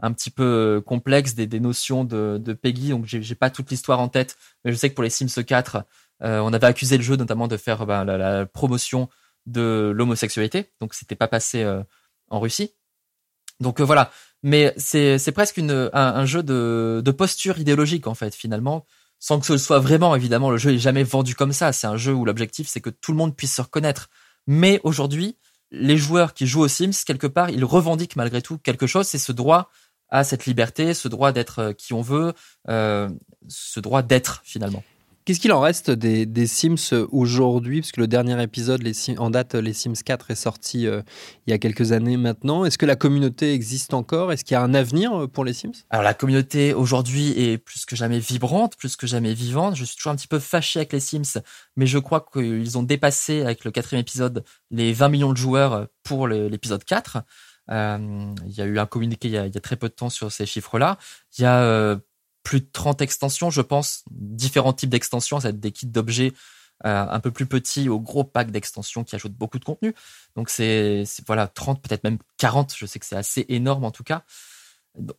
un 0.00 0.12
petit 0.12 0.30
peu 0.30 0.82
complexes, 0.86 1.34
des, 1.34 1.46
des 1.46 1.58
notions 1.58 2.04
de, 2.04 2.38
de 2.38 2.52
Peggy. 2.52 2.90
Donc 2.90 3.06
j'ai 3.06 3.34
pas 3.34 3.50
toute 3.50 3.70
l'histoire 3.70 3.98
en 3.98 4.08
tête, 4.08 4.36
mais 4.64 4.72
je 4.72 4.76
sais 4.76 4.90
que 4.90 4.94
pour 4.94 5.04
les 5.04 5.10
Sims 5.10 5.42
4, 5.42 5.84
on 6.20 6.52
avait 6.52 6.66
accusé 6.66 6.96
le 6.96 7.02
jeu 7.02 7.16
notamment 7.16 7.48
de 7.48 7.56
faire 7.56 7.86
ben, 7.86 8.04
la, 8.04 8.16
la, 8.18 8.46
promotion 8.46 9.08
de 9.46 9.92
l'homosexualité. 9.94 10.70
Donc 10.80 10.94
c'était 10.94 11.14
pas 11.14 11.28
passé 11.28 11.64
en 12.28 12.40
Russie. 12.40 12.72
Donc 13.60 13.80
voilà, 13.80 14.10
mais 14.42 14.72
c'est 14.76 15.18
c'est 15.18 15.32
presque 15.32 15.56
une 15.56 15.90
un, 15.92 16.24
jeu 16.26 16.42
de 16.42 17.02
de 17.04 17.10
posture 17.10 17.58
idéologique 17.58 18.06
en 18.06 18.14
fait 18.14 18.34
finalement. 18.34 18.86
Sans 19.20 19.40
que 19.40 19.46
ce 19.46 19.58
soit 19.58 19.80
vraiment 19.80 20.14
évidemment 20.14 20.50
le 20.50 20.58
jeu 20.58 20.74
est 20.74 20.78
jamais 20.78 21.02
vendu 21.02 21.34
comme 21.34 21.52
ça. 21.52 21.72
C'est 21.72 21.88
un 21.88 21.96
jeu 21.96 22.12
où 22.12 22.24
l'objectif 22.24 22.68
c'est 22.68 22.80
que 22.80 22.90
tout 22.90 23.10
le 23.10 23.18
monde 23.18 23.36
puisse 23.36 23.54
se 23.54 23.62
reconnaître. 23.62 24.10
Mais 24.46 24.80
aujourd'hui 24.84 25.36
les 25.72 25.96
joueurs 25.96 26.34
qui 26.34 26.46
jouent 26.46 26.62
aux 26.62 26.68
Sims 26.68 27.04
quelque 27.04 27.26
part 27.26 27.50
ils 27.50 27.64
revendiquent 27.64 28.14
malgré 28.14 28.42
tout 28.42 28.58
quelque 28.58 28.86
chose. 28.86 29.08
C'est 29.08 29.18
ce 29.18 29.32
droit 29.32 29.70
à 30.08 30.22
cette 30.22 30.46
liberté 30.46 30.94
ce 30.94 31.08
droit 31.08 31.32
d'être 31.32 31.58
euh, 31.58 31.72
qui 31.72 31.92
on 31.94 32.00
veut 32.00 32.32
euh, 32.68 33.08
ce 33.48 33.80
droit 33.80 34.02
d'être 34.02 34.40
finalement 34.44 34.84
Qu'est-ce 35.28 35.40
qu'il 35.40 35.52
en 35.52 35.60
reste 35.60 35.90
des, 35.90 36.46
Sims 36.46 37.06
aujourd'hui? 37.12 37.82
Parce 37.82 37.92
que 37.92 38.00
le 38.00 38.06
dernier 38.06 38.42
épisode 38.42 38.82
en 39.18 39.28
date, 39.28 39.56
les 39.56 39.74
Sims 39.74 39.92
4, 40.02 40.30
est 40.30 40.34
sorti 40.34 40.86
euh, 40.86 41.02
il 41.46 41.50
y 41.50 41.52
a 41.52 41.58
quelques 41.58 41.92
années 41.92 42.16
maintenant. 42.16 42.64
Est-ce 42.64 42.78
que 42.78 42.86
la 42.86 42.96
communauté 42.96 43.52
existe 43.52 43.92
encore? 43.92 44.32
Est-ce 44.32 44.42
qu'il 44.42 44.54
y 44.54 44.56
a 44.56 44.62
un 44.62 44.72
avenir 44.72 45.12
euh, 45.12 45.26
pour 45.26 45.44
les 45.44 45.52
Sims? 45.52 45.84
Alors 45.90 46.02
la 46.02 46.14
communauté 46.14 46.72
aujourd'hui 46.72 47.38
est 47.38 47.58
plus 47.58 47.84
que 47.84 47.94
jamais 47.94 48.20
vibrante, 48.20 48.78
plus 48.78 48.96
que 48.96 49.06
jamais 49.06 49.34
vivante. 49.34 49.76
Je 49.76 49.84
suis 49.84 49.96
toujours 49.96 50.12
un 50.12 50.16
petit 50.16 50.28
peu 50.28 50.38
fâché 50.38 50.78
avec 50.78 50.94
les 50.94 51.00
Sims, 51.00 51.42
mais 51.76 51.86
je 51.86 51.98
crois 51.98 52.24
qu'ils 52.32 52.78
ont 52.78 52.82
dépassé 52.82 53.42
avec 53.42 53.66
le 53.66 53.70
quatrième 53.70 54.00
épisode 54.00 54.44
les 54.70 54.94
20 54.94 55.10
millions 55.10 55.32
de 55.32 55.36
joueurs 55.36 55.88
pour 56.04 56.26
l'épisode 56.26 56.84
4. 56.84 57.18
Euh, 57.70 58.34
il 58.46 58.52
y 58.52 58.60
a 58.60 58.64
eu 58.64 58.78
un 58.78 58.86
communiqué 58.86 59.28
il 59.28 59.34
y 59.34 59.38
a, 59.38 59.50
très 59.60 59.76
peu 59.76 59.88
de 59.88 59.94
temps 59.94 60.10
sur 60.10 60.32
ces 60.32 60.46
chiffres-là. 60.46 60.98
Il 61.36 61.42
y 61.42 61.44
a 61.44 61.60
euh, 61.60 61.96
plus 62.42 62.60
de 62.60 62.68
30 62.72 63.02
extensions, 63.02 63.50
je 63.50 63.60
pense, 63.60 64.04
différents 64.10 64.72
types 64.72 64.90
d'extensions, 64.90 65.40
ça 65.40 65.48
va 65.48 65.50
être 65.50 65.60
des 65.60 65.72
kits 65.72 65.86
d'objets 65.86 66.32
euh, 66.86 67.06
un 67.10 67.18
peu 67.18 67.32
plus 67.32 67.46
petits 67.46 67.88
au 67.88 67.98
gros 67.98 68.22
pack 68.22 68.52
d'extensions 68.52 69.02
qui 69.02 69.16
ajoutent 69.16 69.34
beaucoup 69.34 69.58
de 69.58 69.64
contenu. 69.64 69.94
Donc 70.36 70.48
c'est 70.48 71.04
voilà 71.26 71.48
30, 71.48 71.82
peut-être 71.82 72.04
même 72.04 72.18
40, 72.36 72.72
je 72.76 72.86
sais 72.86 73.00
que 73.00 73.06
c'est 73.06 73.16
assez 73.16 73.44
énorme 73.48 73.84
en 73.84 73.90
tout 73.90 74.04
cas. 74.04 74.22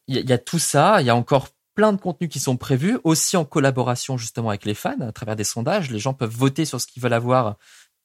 Il 0.07 0.29
y, 0.29 0.33
a 0.33 0.37
tout 0.37 0.59
ça, 0.59 1.01
il 1.01 1.07
y 1.07 1.09
a 1.09 1.15
encore 1.15 1.49
plein 1.75 1.91
de 1.91 1.99
contenus 2.01 2.29
qui 2.29 2.39
sont 2.39 2.57
prévus, 2.57 2.97
aussi 3.03 3.35
en 3.37 3.45
collaboration 3.45 4.17
justement 4.17 4.49
avec 4.49 4.65
les 4.65 4.73
fans, 4.73 4.99
à 5.01 5.11
travers 5.11 5.35
des 5.35 5.43
sondages. 5.43 5.91
Les 5.91 5.99
gens 5.99 6.13
peuvent 6.13 6.33
voter 6.33 6.63
sur 6.65 6.79
ce 6.79 6.87
qu'ils 6.87 7.03
veulent 7.03 7.13
avoir 7.13 7.57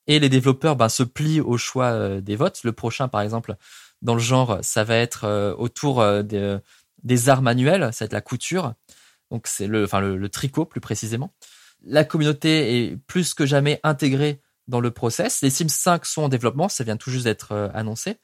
et 0.07 0.19
les 0.19 0.29
développeurs 0.29 0.77
ben, 0.77 0.89
se 0.89 1.05
plient 1.05 1.41
au 1.41 1.57
choix 1.57 1.93
euh, 1.93 2.21
des 2.21 2.37
votes. 2.37 2.63
Le 2.65 2.73
prochain, 2.73 3.07
par 3.07 3.21
exemple, 3.21 3.55
dans 4.03 4.15
le 4.15 4.21
genre, 4.21 4.59
ça 4.63 4.83
va 4.83 4.97
être 4.97 5.25
euh, 5.25 5.55
autour 5.57 6.05
des, 6.25 6.59
des 7.05 7.29
arts 7.29 7.43
manuels, 7.43 7.91
ça 7.93 8.05
va 8.05 8.07
être 8.07 8.13
la 8.13 8.21
couture. 8.21 8.75
Donc 9.35 9.49
c'est 9.49 9.67
le, 9.67 10.29
tricot 10.29 10.65
plus 10.65 10.81
précisément. 10.81 11.35
La 11.83 12.05
communauté 12.05 12.85
est 12.85 12.97
plus 12.97 13.35
que 13.35 13.47
jamais 13.47 13.81
intégrée 13.83 14.41
dans 14.69 14.79
le 14.79 14.93
process. 14.93 15.43
Les 15.43 15.51
Sims 15.51 15.69
5 15.69 16.07
sont 16.07 16.23
en 16.23 16.29
développement, 16.29 16.69
ça 16.69 16.85
vient 16.85 16.97
tout 16.97 17.11
juste 17.11 17.25
d'être 17.25 17.51
euh, 17.51 17.69
annoncé. 17.75 18.19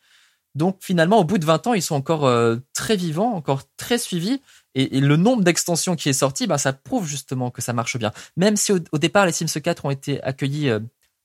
Donc 0.54 0.78
finalement, 0.80 1.18
au 1.18 1.24
bout 1.24 1.38
de 1.38 1.44
20 1.44 1.66
ans, 1.66 1.74
ils 1.74 1.82
sont 1.82 1.96
encore 1.96 2.26
euh, 2.26 2.58
très 2.74 2.94
vivants, 2.94 3.34
encore 3.34 3.62
très 3.76 3.98
suivis. 3.98 4.40
Et, 4.76 5.00
le 5.00 5.16
nombre 5.16 5.42
d'extensions 5.42 5.96
qui 5.96 6.08
est 6.08 6.12
sorti, 6.12 6.46
bah, 6.46 6.58
ça 6.58 6.72
prouve 6.72 7.08
justement 7.08 7.50
que 7.50 7.60
ça 7.60 7.72
marche 7.72 7.98
bien. 7.98 8.12
Même 8.36 8.56
si 8.56 8.70
au, 8.70 8.98
départ, 8.98 9.26
les 9.26 9.32
Sims 9.32 9.60
4 9.60 9.86
ont 9.86 9.90
été 9.90 10.22
accueillis 10.22 10.68
euh, 10.68 10.78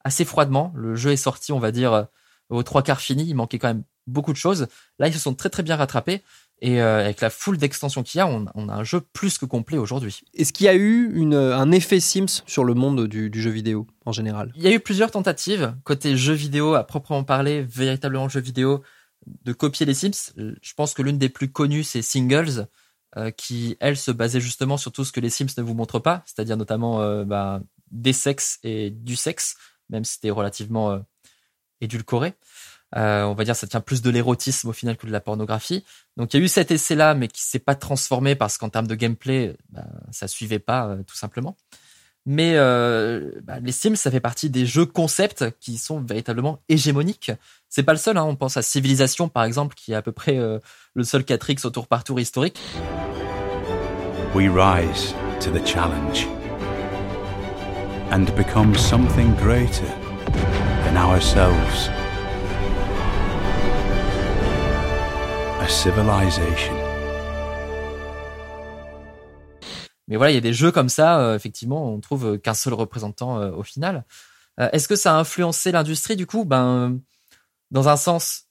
assez 0.04 0.26
froidement, 0.26 0.74
le 0.76 0.96
jeu 0.96 1.12
est 1.12 1.16
sorti, 1.16 1.52
on 1.52 1.60
va 1.60 1.72
dire, 1.72 2.08
aux 2.50 2.64
trois 2.64 2.82
quarts 2.82 3.02
fini, 3.02 3.24
il 3.24 3.36
manquait 3.36 3.60
quand 3.60 3.68
même 3.68 3.84
beaucoup 4.08 4.34
de 4.34 4.38
choses. 4.38 4.68
Là, 4.98 5.08
ils 5.08 5.14
se 5.14 5.20
sont 5.20 5.36
très 5.36 5.50
très 5.50 5.64
bien 5.64 5.76
rattrapés. 5.76 6.24
Et 6.62 6.82
euh, 6.82 7.04
avec 7.04 7.20
la 7.22 7.30
foule 7.30 7.58
d'extensions 7.58 8.02
qu'il 8.02 8.20
y 8.20 8.22
a, 8.22 8.28
on, 8.28 8.70
a 8.70 8.74
un 8.74 8.84
jeu 8.84 9.02
plus 9.02 9.38
que 9.38 9.46
complet 9.46 9.78
aujourd'hui. 9.78 10.22
Est-ce 10.34 10.54
qu'il 10.54 10.66
y 10.66 10.70
a 10.70 10.76
eu 10.76 11.12
une, 11.14 11.36
un 11.36 11.72
effet 11.72 12.00
Sims 12.00 12.44
sur 12.46 12.64
le 12.64 12.74
monde 12.74 13.08
du, 13.08 13.30
jeu 13.42 13.50
vidéo 13.50 13.88
en 14.06 14.14
général? 14.14 14.54
Il 14.56 14.64
y 14.64 14.68
a 14.68 14.72
eu 14.72 14.80
plusieurs 14.80 15.12
tentatives 15.12 15.76
côté 15.84 16.16
jeu 16.16 16.34
vidéo 16.34 16.74
à 16.74 16.86
proprement 16.86 17.24
parler, 17.24 17.62
véritablement 17.62 18.30
jeu 18.30 18.40
vidéo, 18.40 18.84
de 19.44 19.52
copier 19.52 19.86
les 19.86 19.94
Sims. 19.94 20.34
Je 20.38 20.74
pense 20.76 20.94
que 20.94 21.02
l'une 21.02 21.18
des 21.18 21.30
plus 21.30 21.52
connues, 21.52 21.84
c'est 21.84 22.02
Singles, 22.02 22.68
euh, 23.18 23.32
qui 23.32 23.76
elle 23.82 23.98
se 23.98 24.12
basait 24.12 24.40
justement 24.42 24.78
sur 24.78 24.94
tout 24.94 25.04
ce 25.04 25.12
que 25.12 25.20
les 25.20 25.30
Sims 25.30 25.48
ne 25.58 25.64
vous 25.64 25.74
montrent 25.74 26.00
pas, 26.00 26.24
c'est-à-dire 26.26 26.56
notamment 26.56 27.02
euh, 27.02 27.26
bah, 27.26 27.62
des 27.92 28.14
sexes 28.14 28.60
et 28.64 28.92
du 28.92 29.18
sexe, 29.18 29.56
même 29.90 30.06
si 30.06 30.14
c'était 30.14 30.30
relativement 30.30 31.02
édulcoré. 31.82 32.34
Euh, 32.96 33.24
on 33.24 33.34
va 33.34 33.44
dire 33.44 33.56
ça 33.56 33.68
tient 33.68 33.82
plus 33.82 34.02
de 34.02 34.10
l'érotisme 34.10 34.70
au 34.70 34.74
final 34.74 34.98
que 34.98 35.06
de 35.06 35.12
la 35.12 35.20
pornographie. 35.20 35.84
Donc 36.18 36.34
il 36.34 36.40
y 36.40 36.42
a 36.42 36.46
eu 36.46 36.48
cet 36.48 36.72
essai-là, 36.72 37.14
mais 37.14 37.28
qui 37.28 37.42
s'est 37.42 37.60
pas 37.60 37.76
transformé 37.76 38.36
parce 38.36 38.58
qu'en 38.58 38.70
termes 38.70 38.88
de 38.88 38.96
gameplay, 38.96 39.56
bah, 39.70 39.86
ça 40.12 40.28
suivait 40.28 40.60
pas 40.60 40.88
euh, 40.88 41.04
tout 41.04 41.16
simplement. 41.16 41.58
Mais 42.26 42.54
euh, 42.56 43.32
bah, 43.44 43.60
les 43.60 43.72
Sims, 43.72 43.98
ça 43.98 44.10
fait 44.10 44.20
partie 44.20 44.50
des 44.50 44.66
jeux 44.66 44.86
concepts 44.86 45.46
qui 45.60 45.78
sont 45.78 46.00
véritablement 46.00 46.60
hégémoniques. 46.70 47.32
C'est 47.70 47.84
pas 47.84 47.94
le 47.94 48.00
seul. 48.00 48.18
Hein. 48.18 48.24
On 48.24 48.36
pense 48.36 48.58
à 48.58 48.62
Civilisation 48.62 49.28
par 49.28 49.44
exemple, 49.44 49.76
qui 49.76 49.92
est 49.92 49.96
à 49.96 50.02
peu 50.02 50.12
près 50.12 50.38
le 50.38 51.04
seul 51.04 51.22
4X 51.22 51.68
au 51.68 51.70
tour 51.70 51.88
par 51.88 52.04
tour 52.04 52.20
historique. 52.20 52.60
We 54.34 54.50
rise 54.50 55.14
to 55.42 55.52
the 55.52 55.66
challenge 55.66 56.28
and 58.12 58.26
become 58.36 58.76
something 58.76 59.34
greater 59.36 59.88
and 60.88 60.98
ourselves. 60.98 61.90
Civilization. 65.68 66.74
Mais 70.08 70.18
voilà, 70.18 70.32
il 70.32 70.36
y 70.36 70.38
a 70.38 70.42
des 70.42 70.54
jeux 70.54 70.72
comme 70.72 70.90
ça, 70.90 71.20
euh, 71.20 71.36
effectivement, 71.36 71.92
on 71.92 72.00
trouve 72.00 72.26
euh, 72.26 72.38
qu'un 72.38 72.54
seul 72.54 72.74
représentant 72.74 73.40
euh, 73.40 73.52
au 73.52 73.64
final. 73.64 74.06
Est-ce 74.58 74.88
que 74.88 74.96
ça 74.96 75.14
a 75.14 75.20
influencé 75.20 75.74
l'industrie 75.74 76.16
du 76.16 76.26
coup? 76.26 76.46
Ben, 76.46 76.98
dans 77.72 77.90
un 77.90 77.98
sens, 77.98 78.48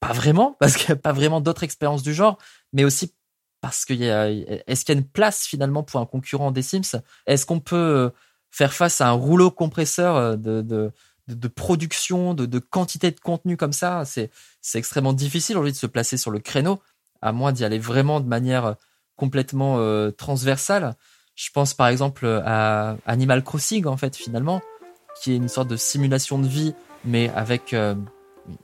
pas 0.00 0.12
vraiment, 0.12 0.56
parce 0.60 0.74
qu'il 0.74 0.86
n'y 0.88 0.92
a 0.92 0.96
pas 0.96 1.12
vraiment 1.12 1.40
d'autres 1.40 1.62
expériences 1.62 2.02
du 2.02 2.14
genre, 2.14 2.36
mais 2.72 2.82
aussi 2.82 3.14
parce 3.60 3.84
qu'il 3.84 4.02
y 4.02 4.10
a, 4.10 4.28
est-ce 4.28 4.84
qu'il 4.84 4.94
y 4.94 4.98
a 4.98 5.00
une 5.00 5.06
place 5.06 5.46
finalement 5.46 5.84
pour 5.84 6.00
un 6.00 6.06
concurrent 6.06 6.50
des 6.50 6.62
Sims? 6.62 7.00
Est-ce 7.26 7.46
qu'on 7.46 7.60
peut 7.60 8.10
faire 8.50 8.72
face 8.72 9.00
à 9.00 9.08
un 9.08 9.12
rouleau 9.12 9.52
compresseur 9.52 10.36
de, 10.36 10.90
de, 11.28 11.48
production, 11.48 12.34
de, 12.34 12.46
de, 12.46 12.58
quantité 12.58 13.10
de 13.10 13.20
contenu 13.20 13.56
comme 13.56 13.72
ça 13.72 14.04
C'est, 14.04 14.30
extrêmement 14.74 15.12
difficile 15.12 15.56
aujourd'hui 15.56 15.72
de 15.72 15.78
se 15.78 15.86
placer 15.86 16.16
sur 16.16 16.30
le 16.30 16.38
créneau, 16.38 16.80
à 17.22 17.32
moins 17.32 17.52
d'y 17.52 17.64
aller 17.64 17.78
vraiment 17.78 18.20
de 18.20 18.26
manière 18.26 18.76
complètement 19.16 19.78
euh, 19.78 20.10
transversale. 20.10 20.96
Je 21.34 21.50
pense 21.50 21.74
par 21.74 21.88
exemple 21.88 22.26
à 22.44 22.96
Animal 23.06 23.42
Crossing 23.42 23.86
en 23.86 23.96
fait 23.96 24.16
finalement, 24.16 24.60
qui 25.20 25.32
est 25.32 25.36
une 25.36 25.48
sorte 25.48 25.68
de 25.68 25.76
simulation 25.76 26.38
de 26.38 26.46
vie, 26.46 26.74
mais 27.04 27.30
avec 27.30 27.72
euh, 27.72 27.94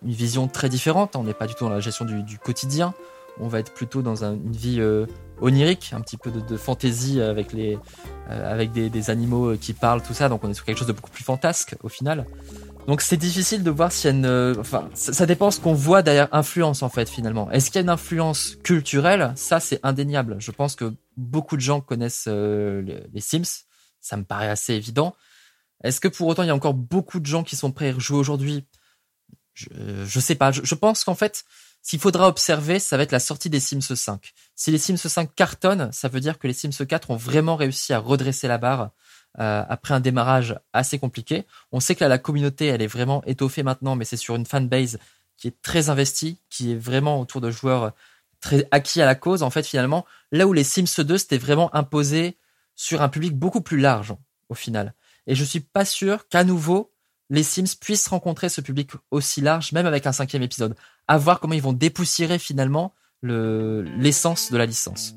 une 0.02 0.12
vision 0.12 0.48
très 0.48 0.68
différente. 0.68 1.16
On 1.16 1.24
n'est 1.24 1.34
pas 1.34 1.46
du 1.46 1.54
tout 1.54 1.64
dans 1.64 1.70
la 1.70 1.80
gestion 1.80 2.04
du, 2.04 2.38
quotidien. 2.38 2.94
On 3.40 3.48
va 3.48 3.58
être 3.58 3.74
plutôt 3.74 4.02
dans 4.02 4.24
une 4.24 4.52
vie 4.52 4.80
euh, 4.80 5.06
onirique, 5.40 5.90
un 5.92 6.00
petit 6.00 6.16
peu 6.16 6.30
de, 6.30 6.40
de 6.40 6.56
fantaisie 6.56 7.20
avec 7.20 7.52
les, 7.52 7.78
avec 8.28 8.72
des, 8.72 9.10
animaux 9.10 9.56
qui 9.56 9.72
parlent, 9.72 10.02
tout 10.02 10.14
ça. 10.14 10.28
Donc 10.28 10.42
on 10.44 10.50
est 10.50 10.54
sur 10.54 10.64
quelque 10.64 10.78
chose 10.78 10.86
de 10.86 10.92
beaucoup 10.92 11.10
plus 11.10 11.24
fantasque 11.24 11.76
au 11.82 11.88
final. 11.88 12.26
Donc 12.86 13.02
c'est 13.02 13.16
difficile 13.16 13.62
de 13.62 13.70
voir 13.70 13.92
s'il 13.92 14.10
y 14.10 14.14
a 14.14 14.16
une... 14.16 14.58
Enfin, 14.58 14.88
ça, 14.94 15.26
dépend 15.26 15.50
ce 15.50 15.60
qu'on 15.60 15.74
voit 15.74 16.02
derrière 16.02 16.28
influence 16.32 16.82
en 16.82 16.88
fait 16.88 17.08
finalement. 17.08 17.50
Est-ce 17.50 17.66
qu'il 17.66 17.76
y 17.76 17.78
a 17.78 17.82
une 17.82 17.90
influence 17.90 18.56
culturelle? 18.62 19.32
Ça 19.36 19.60
c'est 19.60 19.80
indéniable. 19.82 20.36
Je 20.38 20.50
pense 20.50 20.76
que 20.76 20.94
beaucoup 21.16 21.56
de 21.56 21.62
gens 21.62 21.80
connaissent 21.80 22.26
euh, 22.28 22.82
les 23.12 23.20
Sims. 23.20 23.64
Ça 24.00 24.16
me 24.16 24.24
paraît 24.24 24.48
assez 24.48 24.74
évident. 24.74 25.14
Est-ce 25.82 26.00
que 26.00 26.08
pour 26.08 26.28
autant 26.28 26.42
il 26.42 26.46
y 26.46 26.50
a 26.50 26.54
encore 26.54 26.74
beaucoup 26.74 27.20
de 27.20 27.26
gens 27.26 27.42
qui 27.42 27.56
sont 27.56 27.72
prêts 27.72 27.88
à 27.88 27.98
jouer 27.98 28.18
aujourd'hui? 28.18 28.64
Je, 29.54 29.68
je 30.04 30.20
sais 30.20 30.34
pas. 30.34 30.52
Je, 30.52 30.74
pense 30.74 31.04
qu'en 31.04 31.14
fait, 31.14 31.44
s'il 31.86 32.00
faudra 32.00 32.26
observer, 32.26 32.80
ça 32.80 32.96
va 32.96 33.04
être 33.04 33.12
la 33.12 33.20
sortie 33.20 33.48
des 33.48 33.60
Sims 33.60 33.80
5. 33.80 34.32
Si 34.56 34.72
les 34.72 34.78
Sims 34.78 34.96
5 34.96 35.32
cartonnent, 35.36 35.92
ça 35.92 36.08
veut 36.08 36.18
dire 36.18 36.40
que 36.40 36.48
les 36.48 36.52
Sims 36.52 36.84
4 36.84 37.12
ont 37.12 37.16
vraiment 37.16 37.54
réussi 37.54 37.92
à 37.92 38.00
redresser 38.00 38.48
la 38.48 38.58
barre 38.58 38.90
euh, 39.38 39.62
après 39.68 39.94
un 39.94 40.00
démarrage 40.00 40.58
assez 40.72 40.98
compliqué. 40.98 41.46
On 41.70 41.78
sait 41.78 41.94
que 41.94 42.02
là, 42.02 42.08
la 42.08 42.18
communauté, 42.18 42.66
elle 42.66 42.82
est 42.82 42.88
vraiment 42.88 43.22
étoffée 43.24 43.62
maintenant, 43.62 43.94
mais 43.94 44.04
c'est 44.04 44.16
sur 44.16 44.34
une 44.34 44.46
fanbase 44.46 44.98
qui 45.36 45.46
est 45.46 45.62
très 45.62 45.88
investie, 45.88 46.40
qui 46.50 46.72
est 46.72 46.76
vraiment 46.76 47.20
autour 47.20 47.40
de 47.40 47.52
joueurs 47.52 47.92
très 48.40 48.66
acquis 48.72 49.00
à 49.00 49.06
la 49.06 49.14
cause. 49.14 49.44
En 49.44 49.50
fait, 49.50 49.64
finalement, 49.64 50.04
là 50.32 50.48
où 50.48 50.52
les 50.52 50.64
Sims 50.64 51.04
2 51.04 51.18
c'était 51.18 51.38
vraiment 51.38 51.72
imposé 51.72 52.36
sur 52.74 53.00
un 53.00 53.08
public 53.08 53.38
beaucoup 53.38 53.60
plus 53.60 53.78
large, 53.78 54.12
au 54.48 54.56
final. 54.56 54.92
Et 55.28 55.36
je 55.36 55.44
suis 55.44 55.60
pas 55.60 55.84
sûr 55.84 56.26
qu'à 56.26 56.42
nouveau, 56.42 56.92
les 57.30 57.42
Sims 57.42 57.76
puissent 57.80 58.08
rencontrer 58.08 58.48
ce 58.48 58.60
public 58.60 58.90
aussi 59.10 59.40
large, 59.40 59.72
même 59.72 59.86
avec 59.86 60.06
un 60.06 60.12
cinquième 60.12 60.42
épisode. 60.42 60.74
À 61.08 61.18
voir 61.18 61.40
comment 61.40 61.54
ils 61.54 61.62
vont 61.62 61.72
dépoussiérer 61.72 62.38
finalement 62.38 62.94
l'essence 63.22 64.52
de 64.52 64.56
la 64.56 64.66
licence. 64.66 65.16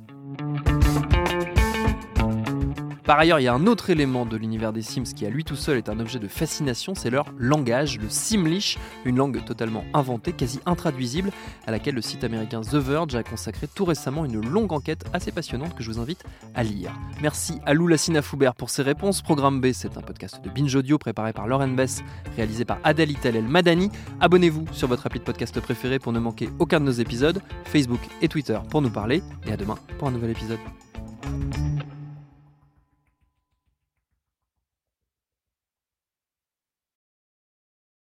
Par 3.09 3.17
ailleurs, 3.17 3.39
il 3.39 3.43
y 3.45 3.47
a 3.47 3.55
un 3.55 3.65
autre 3.65 3.89
élément 3.89 4.23
de 4.23 4.37
l'univers 4.37 4.71
des 4.71 4.83
Sims 4.83 5.15
qui 5.15 5.25
à 5.25 5.31
lui 5.31 5.43
tout 5.43 5.55
seul 5.55 5.79
est 5.79 5.89
un 5.89 5.99
objet 5.99 6.19
de 6.19 6.27
fascination, 6.27 6.93
c'est 6.93 7.09
leur 7.09 7.25
langage, 7.39 7.97
le 7.97 8.07
Simlish, 8.07 8.77
une 9.03 9.17
langue 9.17 9.43
totalement 9.45 9.83
inventée, 9.95 10.31
quasi 10.31 10.59
intraduisible, 10.67 11.31
à 11.65 11.71
laquelle 11.71 11.95
le 11.95 12.03
site 12.03 12.23
américain 12.23 12.61
The 12.61 12.75
Verge 12.75 13.15
a 13.15 13.23
consacré 13.23 13.67
tout 13.67 13.83
récemment 13.83 14.25
une 14.25 14.47
longue 14.47 14.73
enquête 14.73 15.05
assez 15.11 15.31
passionnante 15.31 15.73
que 15.73 15.81
je 15.81 15.89
vous 15.89 15.99
invite 15.99 16.23
à 16.53 16.61
lire. 16.61 16.91
Merci 17.19 17.55
à 17.65 17.73
Lou 17.73 17.87
Lassina 17.87 18.21
Foubert 18.21 18.53
pour 18.53 18.69
ses 18.69 18.83
réponses. 18.83 19.23
Programme 19.23 19.59
B, 19.59 19.71
c'est 19.73 19.97
un 19.97 20.01
podcast 20.01 20.39
de 20.43 20.49
Binge 20.51 20.75
Audio 20.75 20.99
préparé 20.99 21.33
par 21.33 21.47
Lauren 21.47 21.69
Bess, 21.69 22.03
réalisé 22.35 22.63
par 22.63 22.77
Adali 22.83 23.17
El 23.23 23.41
Madani. 23.41 23.89
Abonnez-vous 24.19 24.65
sur 24.71 24.87
votre 24.87 25.07
appli 25.07 25.19
de 25.19 25.25
podcast 25.25 25.59
préféré 25.59 25.97
pour 25.97 26.11
ne 26.11 26.19
manquer 26.19 26.51
aucun 26.59 26.79
de 26.79 26.85
nos 26.85 26.91
épisodes, 26.91 27.41
Facebook 27.63 28.01
et 28.21 28.27
Twitter 28.27 28.59
pour 28.69 28.83
nous 28.83 28.91
parler, 28.91 29.23
et 29.47 29.51
à 29.51 29.57
demain 29.57 29.79
pour 29.97 30.09
un 30.09 30.11
nouvel 30.11 30.29
épisode. 30.29 30.59